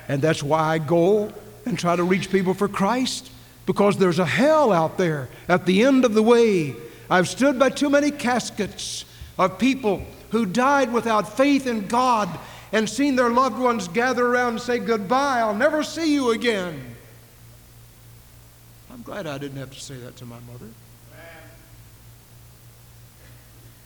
And 0.07 0.21
that's 0.21 0.43
why 0.43 0.59
I 0.59 0.77
go 0.77 1.31
and 1.65 1.77
try 1.77 1.95
to 1.95 2.03
reach 2.03 2.31
people 2.31 2.53
for 2.53 2.67
Christ, 2.67 3.31
because 3.65 3.97
there's 3.97 4.19
a 4.19 4.25
hell 4.25 4.71
out 4.71 4.97
there 4.97 5.29
at 5.47 5.65
the 5.65 5.83
end 5.83 6.05
of 6.05 6.13
the 6.13 6.23
way. 6.23 6.75
I've 7.09 7.27
stood 7.27 7.57
by 7.57 7.69
too 7.69 7.89
many 7.89 8.11
caskets 8.11 9.05
of 9.37 9.57
people 9.57 10.03
who 10.31 10.45
died 10.45 10.93
without 10.93 11.37
faith 11.37 11.65
in 11.65 11.87
God 11.87 12.29
and 12.71 12.89
seen 12.89 13.15
their 13.15 13.29
loved 13.29 13.57
ones 13.57 13.87
gather 13.87 14.25
around 14.25 14.53
and 14.53 14.61
say, 14.61 14.79
Goodbye, 14.79 15.39
I'll 15.39 15.55
never 15.55 15.83
see 15.83 16.13
you 16.13 16.31
again. 16.31 16.95
I'm 18.91 19.01
glad 19.01 19.27
I 19.27 19.37
didn't 19.37 19.57
have 19.57 19.71
to 19.71 19.79
say 19.79 19.95
that 19.95 20.15
to 20.17 20.25
my 20.25 20.39
mother. 20.51 20.67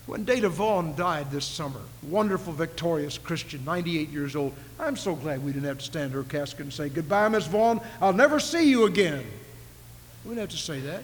When 0.06 0.26
Data 0.26 0.50
Vaughn 0.50 0.96
died 0.96 1.32
this 1.32 1.46
summer, 1.46 1.80
wonderful, 2.02 2.52
victorious 2.52 3.18
Christian, 3.18 3.64
98 3.64 4.10
years 4.10 4.36
old, 4.36 4.54
I'm 4.78 4.98
so 4.98 5.16
glad 5.16 5.42
we 5.42 5.54
didn't 5.54 5.68
have 5.68 5.78
to 5.78 5.86
stand 5.86 6.12
her 6.12 6.24
casket 6.24 6.60
and 6.62 6.74
say, 6.74 6.90
Goodbye, 6.90 7.30
Miss 7.30 7.48
Vaughn, 7.48 7.80
I'll 8.02 8.12
never 8.12 8.40
see 8.40 8.70
you 8.70 8.86
again. 8.86 9.24
We 10.26 10.30
didn't 10.30 10.42
have 10.42 10.50
to 10.50 10.58
say 10.58 10.82
that. 10.82 11.04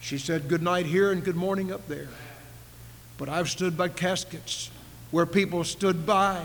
She 0.00 0.18
said 0.18 0.48
good 0.48 0.62
night 0.62 0.86
here 0.86 1.10
and 1.12 1.22
good 1.22 1.36
morning 1.36 1.72
up 1.72 1.86
there. 1.88 2.08
But 3.18 3.28
I've 3.28 3.50
stood 3.50 3.76
by 3.76 3.88
caskets 3.88 4.70
where 5.16 5.24
people 5.24 5.64
stood 5.64 6.04
by 6.04 6.42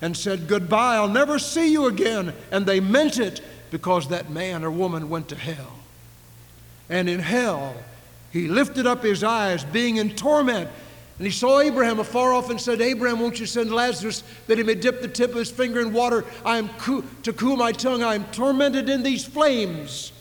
and 0.00 0.16
said, 0.16 0.46
Goodbye, 0.46 0.94
I'll 0.94 1.08
never 1.08 1.40
see 1.40 1.72
you 1.72 1.86
again. 1.86 2.32
And 2.52 2.64
they 2.64 2.78
meant 2.78 3.18
it 3.18 3.40
because 3.72 4.06
that 4.08 4.30
man 4.30 4.62
or 4.62 4.70
woman 4.70 5.08
went 5.08 5.28
to 5.30 5.34
hell. 5.34 5.80
And 6.88 7.08
in 7.08 7.18
hell, 7.18 7.74
he 8.30 8.46
lifted 8.46 8.86
up 8.86 9.02
his 9.02 9.24
eyes, 9.24 9.64
being 9.64 9.96
in 9.96 10.14
torment. 10.14 10.70
And 11.18 11.26
he 11.26 11.32
saw 11.32 11.58
Abraham 11.58 11.98
afar 11.98 12.32
off 12.32 12.48
and 12.48 12.60
said, 12.60 12.80
Abraham, 12.80 13.18
won't 13.18 13.40
you 13.40 13.46
send 13.46 13.72
Lazarus 13.72 14.22
that 14.46 14.56
he 14.56 14.62
may 14.62 14.76
dip 14.76 15.02
the 15.02 15.08
tip 15.08 15.30
of 15.30 15.38
his 15.38 15.50
finger 15.50 15.80
in 15.80 15.92
water? 15.92 16.24
I 16.44 16.58
am 16.58 16.68
co- 16.78 17.02
to 17.24 17.32
cool 17.32 17.56
my 17.56 17.72
tongue. 17.72 18.04
I 18.04 18.14
am 18.14 18.24
tormented 18.26 18.88
in 18.88 19.02
these 19.02 19.24
flames. 19.24 20.12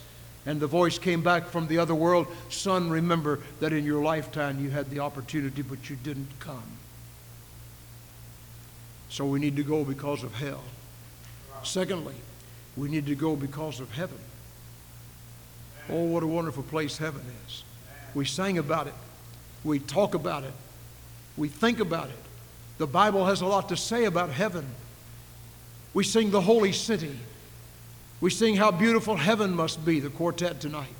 And 0.47 0.59
the 0.59 0.65
voice 0.65 0.97
came 0.97 1.21
back 1.21 1.45
from 1.49 1.67
the 1.67 1.77
other 1.77 1.93
world 1.93 2.25
Son, 2.49 2.89
remember 2.89 3.41
that 3.59 3.73
in 3.73 3.85
your 3.85 4.01
lifetime 4.01 4.59
you 4.59 4.71
had 4.71 4.89
the 4.89 5.01
opportunity, 5.01 5.61
but 5.61 5.87
you 5.87 5.97
didn't 5.97 6.31
come. 6.39 6.63
So 9.11 9.25
we 9.25 9.39
need 9.39 9.57
to 9.57 9.63
go 9.63 9.83
because 9.83 10.23
of 10.23 10.33
hell. 10.33 10.63
Secondly, 11.63 12.15
we 12.77 12.87
need 12.87 13.05
to 13.07 13.15
go 13.15 13.35
because 13.35 13.81
of 13.81 13.91
heaven. 13.91 14.17
Oh, 15.89 16.05
what 16.05 16.23
a 16.23 16.27
wonderful 16.27 16.63
place 16.63 16.97
heaven 16.97 17.21
is. 17.45 17.63
We 18.15 18.23
sang 18.23 18.57
about 18.57 18.87
it. 18.87 18.93
We 19.65 19.79
talk 19.79 20.15
about 20.15 20.45
it. 20.45 20.53
We 21.35 21.49
think 21.49 21.81
about 21.81 22.07
it. 22.07 22.15
The 22.77 22.87
Bible 22.87 23.25
has 23.25 23.41
a 23.41 23.45
lot 23.45 23.67
to 23.69 23.77
say 23.77 24.05
about 24.05 24.29
heaven. 24.29 24.65
We 25.93 26.05
sing 26.05 26.31
the 26.31 26.39
holy 26.39 26.71
city. 26.71 27.19
We 28.21 28.29
sing 28.29 28.55
how 28.55 28.71
beautiful 28.71 29.17
heaven 29.17 29.53
must 29.53 29.83
be, 29.83 29.99
the 29.99 30.09
quartet 30.09 30.61
tonight. 30.61 30.93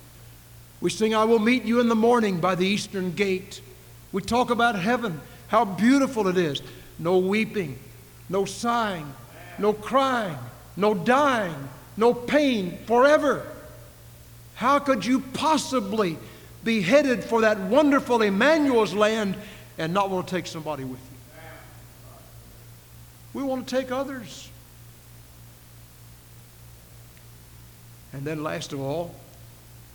We 0.81 0.89
sing, 0.89 1.15
I 1.15 1.23
will 1.23 1.39
meet 1.39 1.63
you 1.63 1.79
in 1.79 1.87
the 1.87 1.95
morning 1.95 2.41
by 2.41 2.55
the 2.55 2.67
eastern 2.67 3.13
gate. 3.13 3.61
We 4.11 4.21
talk 4.21 4.49
about 4.49 4.75
heaven, 4.75 5.21
how 5.47 5.63
beautiful 5.63 6.27
it 6.27 6.37
is. 6.37 6.61
No 6.99 7.17
weeping, 7.19 7.79
no 8.31 8.45
sighing, 8.45 9.13
no 9.59 9.73
crying, 9.73 10.37
no 10.77 10.93
dying, 10.93 11.69
no 11.97 12.13
pain 12.13 12.79
forever. 12.85 13.45
How 14.55 14.79
could 14.79 15.05
you 15.05 15.19
possibly 15.19 16.17
be 16.63 16.81
headed 16.81 17.25
for 17.25 17.41
that 17.41 17.59
wonderful 17.59 18.21
Emmanuel's 18.21 18.93
land 18.93 19.35
and 19.77 19.93
not 19.93 20.09
want 20.09 20.27
to 20.27 20.35
take 20.35 20.47
somebody 20.47 20.85
with 20.85 20.99
you? 20.99 21.17
We 23.33 23.43
want 23.43 23.67
to 23.67 23.75
take 23.75 23.91
others. 23.91 24.49
And 28.13 28.23
then, 28.23 28.43
last 28.43 28.71
of 28.71 28.79
all, 28.79 29.13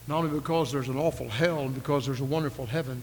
not 0.08 0.18
only 0.18 0.38
because 0.38 0.72
there's 0.72 0.88
an 0.88 0.96
awful 0.96 1.28
hell 1.28 1.60
and 1.60 1.74
because 1.74 2.06
there's 2.06 2.20
a 2.20 2.24
wonderful 2.24 2.66
heaven, 2.66 3.02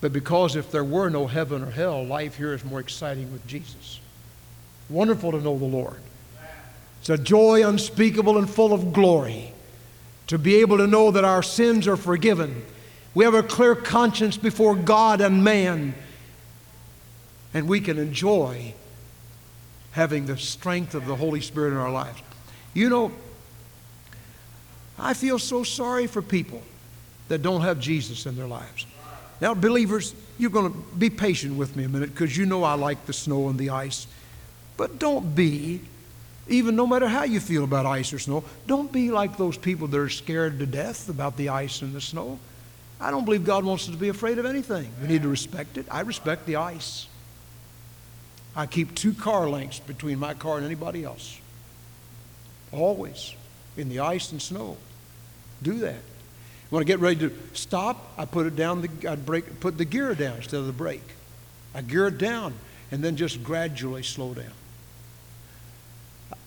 but 0.00 0.12
because 0.12 0.56
if 0.56 0.70
there 0.72 0.84
were 0.84 1.08
no 1.08 1.26
heaven 1.26 1.62
or 1.62 1.70
hell, 1.70 2.04
life 2.04 2.36
here 2.36 2.52
is 2.52 2.64
more 2.64 2.80
exciting 2.80 3.30
with 3.32 3.46
Jesus. 3.46 4.00
Wonderful 4.90 5.32
to 5.32 5.40
know 5.40 5.56
the 5.56 5.64
Lord. 5.64 5.96
It's 7.00 7.08
a 7.08 7.16
joy 7.16 7.66
unspeakable 7.66 8.36
and 8.36 8.48
full 8.48 8.74
of 8.74 8.92
glory 8.92 9.54
to 10.26 10.38
be 10.38 10.56
able 10.56 10.76
to 10.76 10.86
know 10.86 11.10
that 11.10 11.24
our 11.24 11.42
sins 11.42 11.88
are 11.88 11.96
forgiven. 11.96 12.62
We 13.14 13.24
have 13.24 13.34
a 13.34 13.42
clear 13.42 13.74
conscience 13.74 14.36
before 14.36 14.76
God 14.76 15.20
and 15.20 15.42
man, 15.42 15.94
and 17.54 17.68
we 17.68 17.80
can 17.80 17.98
enjoy 17.98 18.74
having 19.92 20.26
the 20.26 20.36
strength 20.36 20.94
of 20.94 21.06
the 21.06 21.16
Holy 21.16 21.40
Spirit 21.40 21.72
in 21.72 21.78
our 21.78 21.90
lives. 21.90 22.20
You 22.74 22.88
know, 22.88 23.12
I 24.98 25.14
feel 25.14 25.38
so 25.38 25.64
sorry 25.64 26.06
for 26.06 26.22
people 26.22 26.62
that 27.28 27.42
don't 27.42 27.62
have 27.62 27.80
Jesus 27.80 28.26
in 28.26 28.36
their 28.36 28.46
lives. 28.46 28.86
Now, 29.40 29.54
believers, 29.54 30.14
you're 30.38 30.50
going 30.50 30.72
to 30.72 30.78
be 30.96 31.10
patient 31.10 31.56
with 31.56 31.74
me 31.74 31.84
a 31.84 31.88
minute 31.88 32.10
because 32.10 32.36
you 32.36 32.44
know 32.44 32.62
I 32.62 32.74
like 32.74 33.06
the 33.06 33.12
snow 33.12 33.48
and 33.48 33.58
the 33.58 33.70
ice. 33.70 34.06
But 34.80 34.98
don't 34.98 35.34
be, 35.34 35.82
even 36.48 36.74
no 36.74 36.86
matter 36.86 37.06
how 37.06 37.24
you 37.24 37.38
feel 37.38 37.64
about 37.64 37.84
ice 37.84 38.14
or 38.14 38.18
snow, 38.18 38.44
don't 38.66 38.90
be 38.90 39.10
like 39.10 39.36
those 39.36 39.58
people 39.58 39.88
that 39.88 40.00
are 40.00 40.08
scared 40.08 40.58
to 40.60 40.64
death 40.64 41.10
about 41.10 41.36
the 41.36 41.50
ice 41.50 41.82
and 41.82 41.92
the 41.92 42.00
snow. 42.00 42.38
I 42.98 43.10
don't 43.10 43.26
believe 43.26 43.44
God 43.44 43.62
wants 43.62 43.84
us 43.84 43.90
to 43.90 44.00
be 44.00 44.08
afraid 44.08 44.38
of 44.38 44.46
anything. 44.46 44.90
We 45.02 45.08
need 45.08 45.20
to 45.20 45.28
respect 45.28 45.76
it. 45.76 45.84
I 45.90 46.00
respect 46.00 46.46
the 46.46 46.56
ice. 46.56 47.08
I 48.56 48.64
keep 48.64 48.94
two 48.94 49.12
car 49.12 49.50
lengths 49.50 49.80
between 49.80 50.18
my 50.18 50.32
car 50.32 50.56
and 50.56 50.64
anybody 50.64 51.04
else. 51.04 51.38
Always. 52.72 53.34
In 53.76 53.90
the 53.90 54.00
ice 54.00 54.32
and 54.32 54.40
snow. 54.40 54.78
Do 55.62 55.74
that. 55.80 56.00
When 56.70 56.80
I 56.80 56.84
get 56.84 57.00
ready 57.00 57.20
to 57.28 57.36
stop, 57.52 58.14
I 58.16 58.24
put 58.24 58.46
it 58.46 58.56
down. 58.56 58.80
The, 58.80 59.10
I 59.10 59.16
break, 59.16 59.60
put 59.60 59.76
the 59.76 59.84
gear 59.84 60.14
down 60.14 60.38
instead 60.38 60.60
of 60.60 60.66
the 60.66 60.72
brake. 60.72 61.04
I 61.74 61.82
gear 61.82 62.06
it 62.06 62.16
down 62.16 62.54
and 62.90 63.04
then 63.04 63.16
just 63.16 63.44
gradually 63.44 64.02
slow 64.02 64.32
down. 64.32 64.52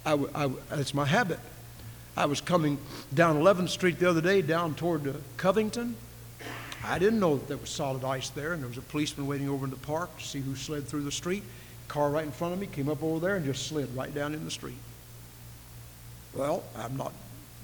I, 0.06 0.14
I, 0.36 0.52
it's 0.72 0.94
my 0.94 1.06
habit. 1.06 1.40
I 2.16 2.26
was 2.26 2.42
coming 2.42 2.78
down 3.14 3.38
11th 3.38 3.70
Street 3.70 4.00
the 4.00 4.10
other 4.10 4.22
day, 4.22 4.42
down 4.42 4.76
toward 4.76 5.08
uh, 5.08 5.14
Covington. 5.38 5.96
I 6.84 7.00
didn't 7.00 7.20
know 7.20 7.38
that 7.38 7.48
there 7.48 7.58
was 7.58 7.70
solid 7.70 8.04
ice 8.04 8.30
there, 8.30 8.54
and 8.54 8.62
there 8.62 8.68
was 8.68 8.78
a 8.78 8.82
policeman 8.82 9.26
waiting 9.26 9.50
over 9.50 9.66
in 9.66 9.72
the 9.72 9.78
park 9.78 10.16
to 10.18 10.24
see 10.24 10.42
who 10.42 10.56
slid 10.56 10.86
through 10.86 11.04
the 11.04 11.12
street. 11.12 11.44
Car 11.88 12.10
right 12.10 12.26
in 12.26 12.32
front 12.32 12.54
of 12.54 12.60
me 12.60 12.68
came 12.68 12.90
up 12.90 13.02
over 13.02 13.26
there 13.26 13.36
and 13.36 13.46
just 13.46 13.68
slid 13.68 13.94
right 13.96 14.14
down 14.14 14.34
in 14.34 14.44
the 14.44 14.52
street. 14.52 14.78
Well, 16.34 16.64
I'm 16.78 16.98
not 16.98 17.14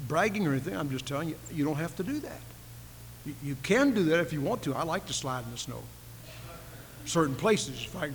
bragging 0.08 0.48
or 0.48 0.52
anything. 0.52 0.76
I'm 0.76 0.90
just 0.90 1.06
telling 1.06 1.30
you, 1.30 1.36
you 1.54 1.66
don't 1.66 1.76
have 1.76 1.96
to 1.98 2.04
do 2.04 2.20
that. 2.20 2.42
You, 3.26 3.36
you 3.44 3.56
can 3.62 3.94
do 3.94 4.04
that 4.06 4.20
if 4.22 4.32
you 4.32 4.42
want 4.42 4.64
to. 4.64 4.74
I 4.74 4.84
like 4.84 5.06
to 5.08 5.14
slide 5.14 5.44
in 5.46 5.52
the 5.52 5.58
snow. 5.58 5.84
Certain 7.06 7.36
places, 7.36 7.82
if 7.86 7.96
I, 7.96 8.12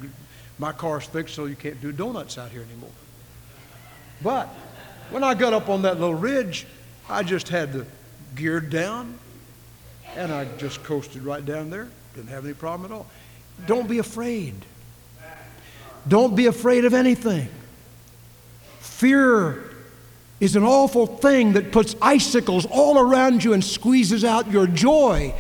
my 0.59 0.73
car's 0.73 1.05
fixed 1.05 1.35
so 1.35 1.45
you 1.45 1.57
can't 1.57 1.81
do 1.81 1.93
donuts 1.93 2.39
out 2.39 2.51
here 2.51 2.63
anymore. 2.63 2.91
But 4.23 4.49
when 5.11 5.23
I 5.23 5.35
got 5.35 5.53
up 5.53 5.69
on 5.69 5.83
that 5.83 6.01
little 6.01 6.15
ridge, 6.15 6.67
I 7.09 7.23
just 7.23 7.49
had 7.49 7.73
the 7.73 7.87
gear 8.35 8.61
down 8.61 9.19
and 10.17 10.33
I 10.33 10.45
just 10.57 10.83
coasted 10.85 11.23
right 11.23 11.45
down 11.45 11.71
there. 11.71 11.89
Didn't 12.15 12.31
have 12.31 12.45
any 12.45 12.55
problem 12.55 12.91
at 12.91 12.95
all. 12.95 13.07
Don't 13.67 13.89
be 13.89 13.99
afraid. 13.99 14.55
Don't 16.07 16.37
be 16.37 16.47
afraid 16.47 16.85
of 16.85 16.95
anything. 16.95 17.49
Fear 18.81 19.71
is 20.41 20.57
an 20.57 20.65
awful 20.65 21.07
thing 21.07 21.55
that 21.55 21.73
puts 21.73 21.97
icicles 22.03 22.67
all 22.67 22.99
around 22.99 23.43
you 23.43 23.53
and 23.53 23.65
squeezes 23.65 24.25
out 24.25 24.51
your 24.51 24.67
joy. 24.67 25.35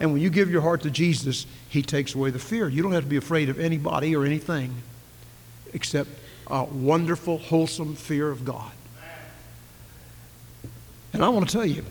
And 0.00 0.12
when 0.12 0.22
you 0.22 0.30
give 0.30 0.50
your 0.50 0.62
heart 0.62 0.82
to 0.82 0.90
Jesus, 0.90 1.46
He 1.68 1.82
takes 1.82 2.14
away 2.14 2.30
the 2.30 2.38
fear. 2.38 2.68
You 2.68 2.82
don't 2.82 2.92
have 2.92 3.04
to 3.04 3.08
be 3.08 3.16
afraid 3.16 3.48
of 3.48 3.58
anybody 3.58 4.14
or 4.14 4.24
anything 4.24 4.74
except 5.72 6.08
a 6.46 6.64
wonderful, 6.64 7.38
wholesome 7.38 7.94
fear 7.94 8.30
of 8.30 8.44
God. 8.44 8.72
And 11.12 11.24
I 11.24 11.28
want 11.28 11.48
to 11.48 11.52
tell 11.52 11.64
you 11.64 11.84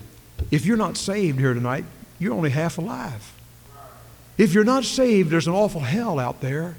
if 0.51 0.65
you're 0.65 0.77
not 0.77 0.97
saved 0.97 1.39
here 1.39 1.53
tonight, 1.53 1.85
you're 2.19 2.33
only 2.33 2.49
half 2.49 2.77
alive. 2.77 3.33
If 4.37 4.53
you're 4.53 4.63
not 4.63 4.83
saved, 4.83 5.29
there's 5.29 5.47
an 5.47 5.53
awful 5.53 5.81
hell 5.81 6.19
out 6.19 6.41
there, 6.41 6.75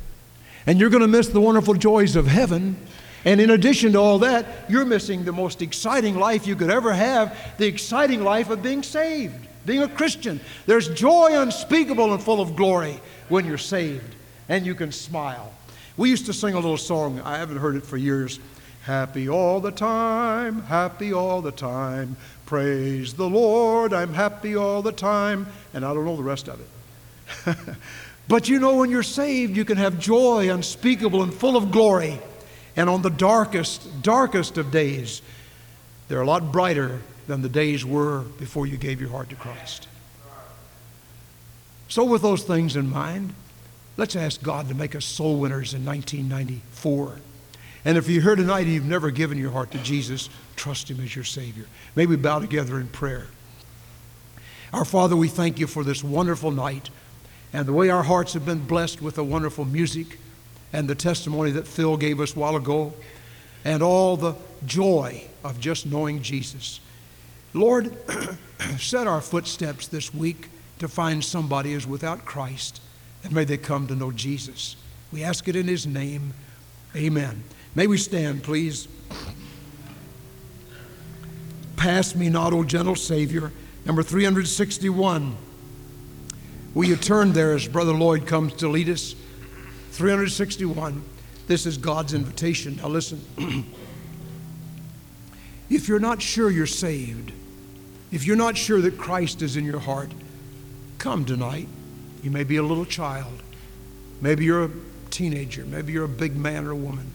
and 0.66 0.78
you're 0.78 0.90
going 0.90 1.02
to 1.02 1.08
miss 1.08 1.28
the 1.28 1.40
wonderful 1.40 1.74
joys 1.74 2.16
of 2.16 2.26
heaven. 2.26 2.76
And 3.24 3.40
in 3.40 3.48
addition 3.50 3.92
to 3.92 3.98
all 3.98 4.18
that, 4.18 4.44
you're 4.68 4.84
missing 4.84 5.24
the 5.24 5.32
most 5.32 5.62
exciting 5.62 6.16
life 6.16 6.46
you 6.46 6.56
could 6.56 6.68
ever 6.68 6.92
have 6.92 7.36
the 7.56 7.66
exciting 7.66 8.22
life 8.22 8.50
of 8.50 8.62
being 8.62 8.82
saved, 8.82 9.34
being 9.64 9.82
a 9.82 9.88
Christian. 9.88 10.40
There's 10.66 10.88
joy 10.88 11.30
unspeakable 11.40 12.12
and 12.12 12.22
full 12.22 12.42
of 12.42 12.54
glory 12.54 13.00
when 13.30 13.46
you're 13.46 13.56
saved, 13.56 14.14
and 14.48 14.66
you 14.66 14.74
can 14.74 14.92
smile. 14.92 15.53
We 15.96 16.10
used 16.10 16.26
to 16.26 16.32
sing 16.32 16.54
a 16.54 16.58
little 16.58 16.76
song, 16.76 17.20
I 17.20 17.38
haven't 17.38 17.58
heard 17.58 17.76
it 17.76 17.84
for 17.84 17.96
years. 17.96 18.40
Happy 18.82 19.30
all 19.30 19.60
the 19.60 19.70
time, 19.70 20.62
happy 20.62 21.12
all 21.12 21.40
the 21.40 21.52
time. 21.52 22.16
Praise 22.44 23.14
the 23.14 23.28
Lord, 23.28 23.94
I'm 23.94 24.12
happy 24.12 24.56
all 24.56 24.82
the 24.82 24.92
time. 24.92 25.46
And 25.72 25.84
I 25.84 25.94
don't 25.94 26.04
know 26.04 26.16
the 26.16 26.22
rest 26.22 26.48
of 26.48 26.60
it. 26.60 27.56
but 28.28 28.48
you 28.48 28.58
know, 28.58 28.76
when 28.76 28.90
you're 28.90 29.02
saved, 29.02 29.56
you 29.56 29.64
can 29.64 29.78
have 29.78 29.98
joy 29.98 30.52
unspeakable 30.52 31.22
and 31.22 31.32
full 31.32 31.56
of 31.56 31.70
glory. 31.70 32.20
And 32.76 32.90
on 32.90 33.02
the 33.02 33.10
darkest, 33.10 34.02
darkest 34.02 34.58
of 34.58 34.70
days, 34.70 35.22
they're 36.08 36.20
a 36.20 36.26
lot 36.26 36.52
brighter 36.52 37.00
than 37.26 37.40
the 37.40 37.48
days 37.48 37.84
were 37.84 38.20
before 38.38 38.66
you 38.66 38.76
gave 38.76 39.00
your 39.00 39.10
heart 39.10 39.30
to 39.30 39.36
Christ. 39.36 39.88
So, 41.88 42.04
with 42.04 42.22
those 42.22 42.42
things 42.42 42.76
in 42.76 42.90
mind, 42.90 43.34
let's 43.96 44.16
ask 44.16 44.42
God 44.42 44.68
to 44.68 44.74
make 44.74 44.94
us 44.94 45.04
soul 45.04 45.38
winners 45.38 45.74
in 45.74 45.84
1994. 45.84 47.18
And 47.84 47.98
if 47.98 48.08
you're 48.08 48.22
here 48.22 48.36
tonight 48.36 48.62
and 48.62 48.72
you've 48.72 48.84
never 48.84 49.10
given 49.10 49.38
your 49.38 49.50
heart 49.50 49.70
to 49.72 49.78
Jesus, 49.78 50.30
trust 50.56 50.90
Him 50.90 51.00
as 51.00 51.14
your 51.14 51.24
Savior. 51.24 51.66
May 51.94 52.06
we 52.06 52.16
bow 52.16 52.38
together 52.38 52.80
in 52.80 52.88
prayer. 52.88 53.26
Our 54.72 54.84
Father, 54.84 55.16
we 55.16 55.28
thank 55.28 55.58
you 55.58 55.66
for 55.66 55.84
this 55.84 56.02
wonderful 56.02 56.50
night. 56.50 56.90
And 57.52 57.66
the 57.66 57.72
way 57.72 57.90
our 57.90 58.02
hearts 58.02 58.32
have 58.32 58.44
been 58.44 58.66
blessed 58.66 59.00
with 59.00 59.14
the 59.14 59.22
wonderful 59.22 59.64
music 59.64 60.18
and 60.72 60.88
the 60.88 60.94
testimony 60.96 61.52
that 61.52 61.68
Phil 61.68 61.96
gave 61.96 62.18
us 62.18 62.34
a 62.34 62.38
while 62.38 62.56
ago, 62.56 62.92
and 63.64 63.80
all 63.80 64.16
the 64.16 64.34
joy 64.66 65.24
of 65.44 65.60
just 65.60 65.86
knowing 65.86 66.20
Jesus. 66.20 66.80
Lord, 67.54 67.96
set 68.78 69.06
our 69.06 69.20
footsteps 69.20 69.86
this 69.86 70.12
week 70.12 70.48
to 70.80 70.88
find 70.88 71.24
somebody 71.24 71.74
who's 71.74 71.86
without 71.86 72.24
Christ, 72.24 72.80
and 73.24 73.32
may 73.32 73.44
they 73.44 73.56
come 73.56 73.86
to 73.88 73.96
know 73.96 74.12
Jesus. 74.12 74.76
We 75.10 75.24
ask 75.24 75.48
it 75.48 75.56
in 75.56 75.66
His 75.66 75.86
name. 75.86 76.34
Amen. 76.94 77.42
May 77.74 77.86
we 77.86 77.98
stand, 77.98 78.44
please. 78.44 78.86
Pass 81.76 82.14
me 82.14 82.28
not, 82.28 82.52
O 82.52 82.62
gentle 82.62 82.94
Savior. 82.94 83.50
Number 83.84 84.02
361. 84.02 85.36
Will 86.74 86.84
you 86.84 86.96
turn 86.96 87.32
there 87.32 87.54
as 87.54 87.68
Brother 87.68 87.92
Lloyd 87.92 88.26
comes 88.26 88.54
to 88.54 88.68
lead 88.68 88.88
us? 88.88 89.14
361. 89.92 91.02
This 91.46 91.66
is 91.66 91.78
God's 91.78 92.14
invitation. 92.14 92.76
Now 92.76 92.88
listen. 92.88 93.24
if 95.70 95.88
you're 95.88 96.00
not 96.00 96.20
sure 96.22 96.50
you're 96.50 96.66
saved, 96.66 97.32
if 98.10 98.26
you're 98.26 98.36
not 98.36 98.56
sure 98.56 98.80
that 98.80 98.98
Christ 98.98 99.42
is 99.42 99.56
in 99.56 99.64
your 99.64 99.80
heart, 99.80 100.10
come 100.98 101.24
tonight. 101.24 101.68
You 102.24 102.30
may 102.30 102.42
be 102.42 102.56
a 102.56 102.62
little 102.62 102.86
child. 102.86 103.42
Maybe 104.22 104.46
you're 104.46 104.64
a 104.64 104.70
teenager. 105.10 105.66
Maybe 105.66 105.92
you're 105.92 106.06
a 106.06 106.08
big 106.08 106.34
man 106.34 106.66
or 106.66 106.70
a 106.70 106.76
woman. 106.76 107.10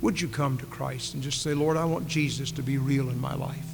Would 0.00 0.20
you 0.20 0.26
come 0.26 0.58
to 0.58 0.66
Christ 0.66 1.14
and 1.14 1.22
just 1.22 1.40
say, 1.40 1.54
Lord, 1.54 1.76
I 1.76 1.84
want 1.84 2.08
Jesus 2.08 2.50
to 2.52 2.62
be 2.62 2.76
real 2.76 3.10
in 3.10 3.20
my 3.20 3.34
life? 3.34 3.64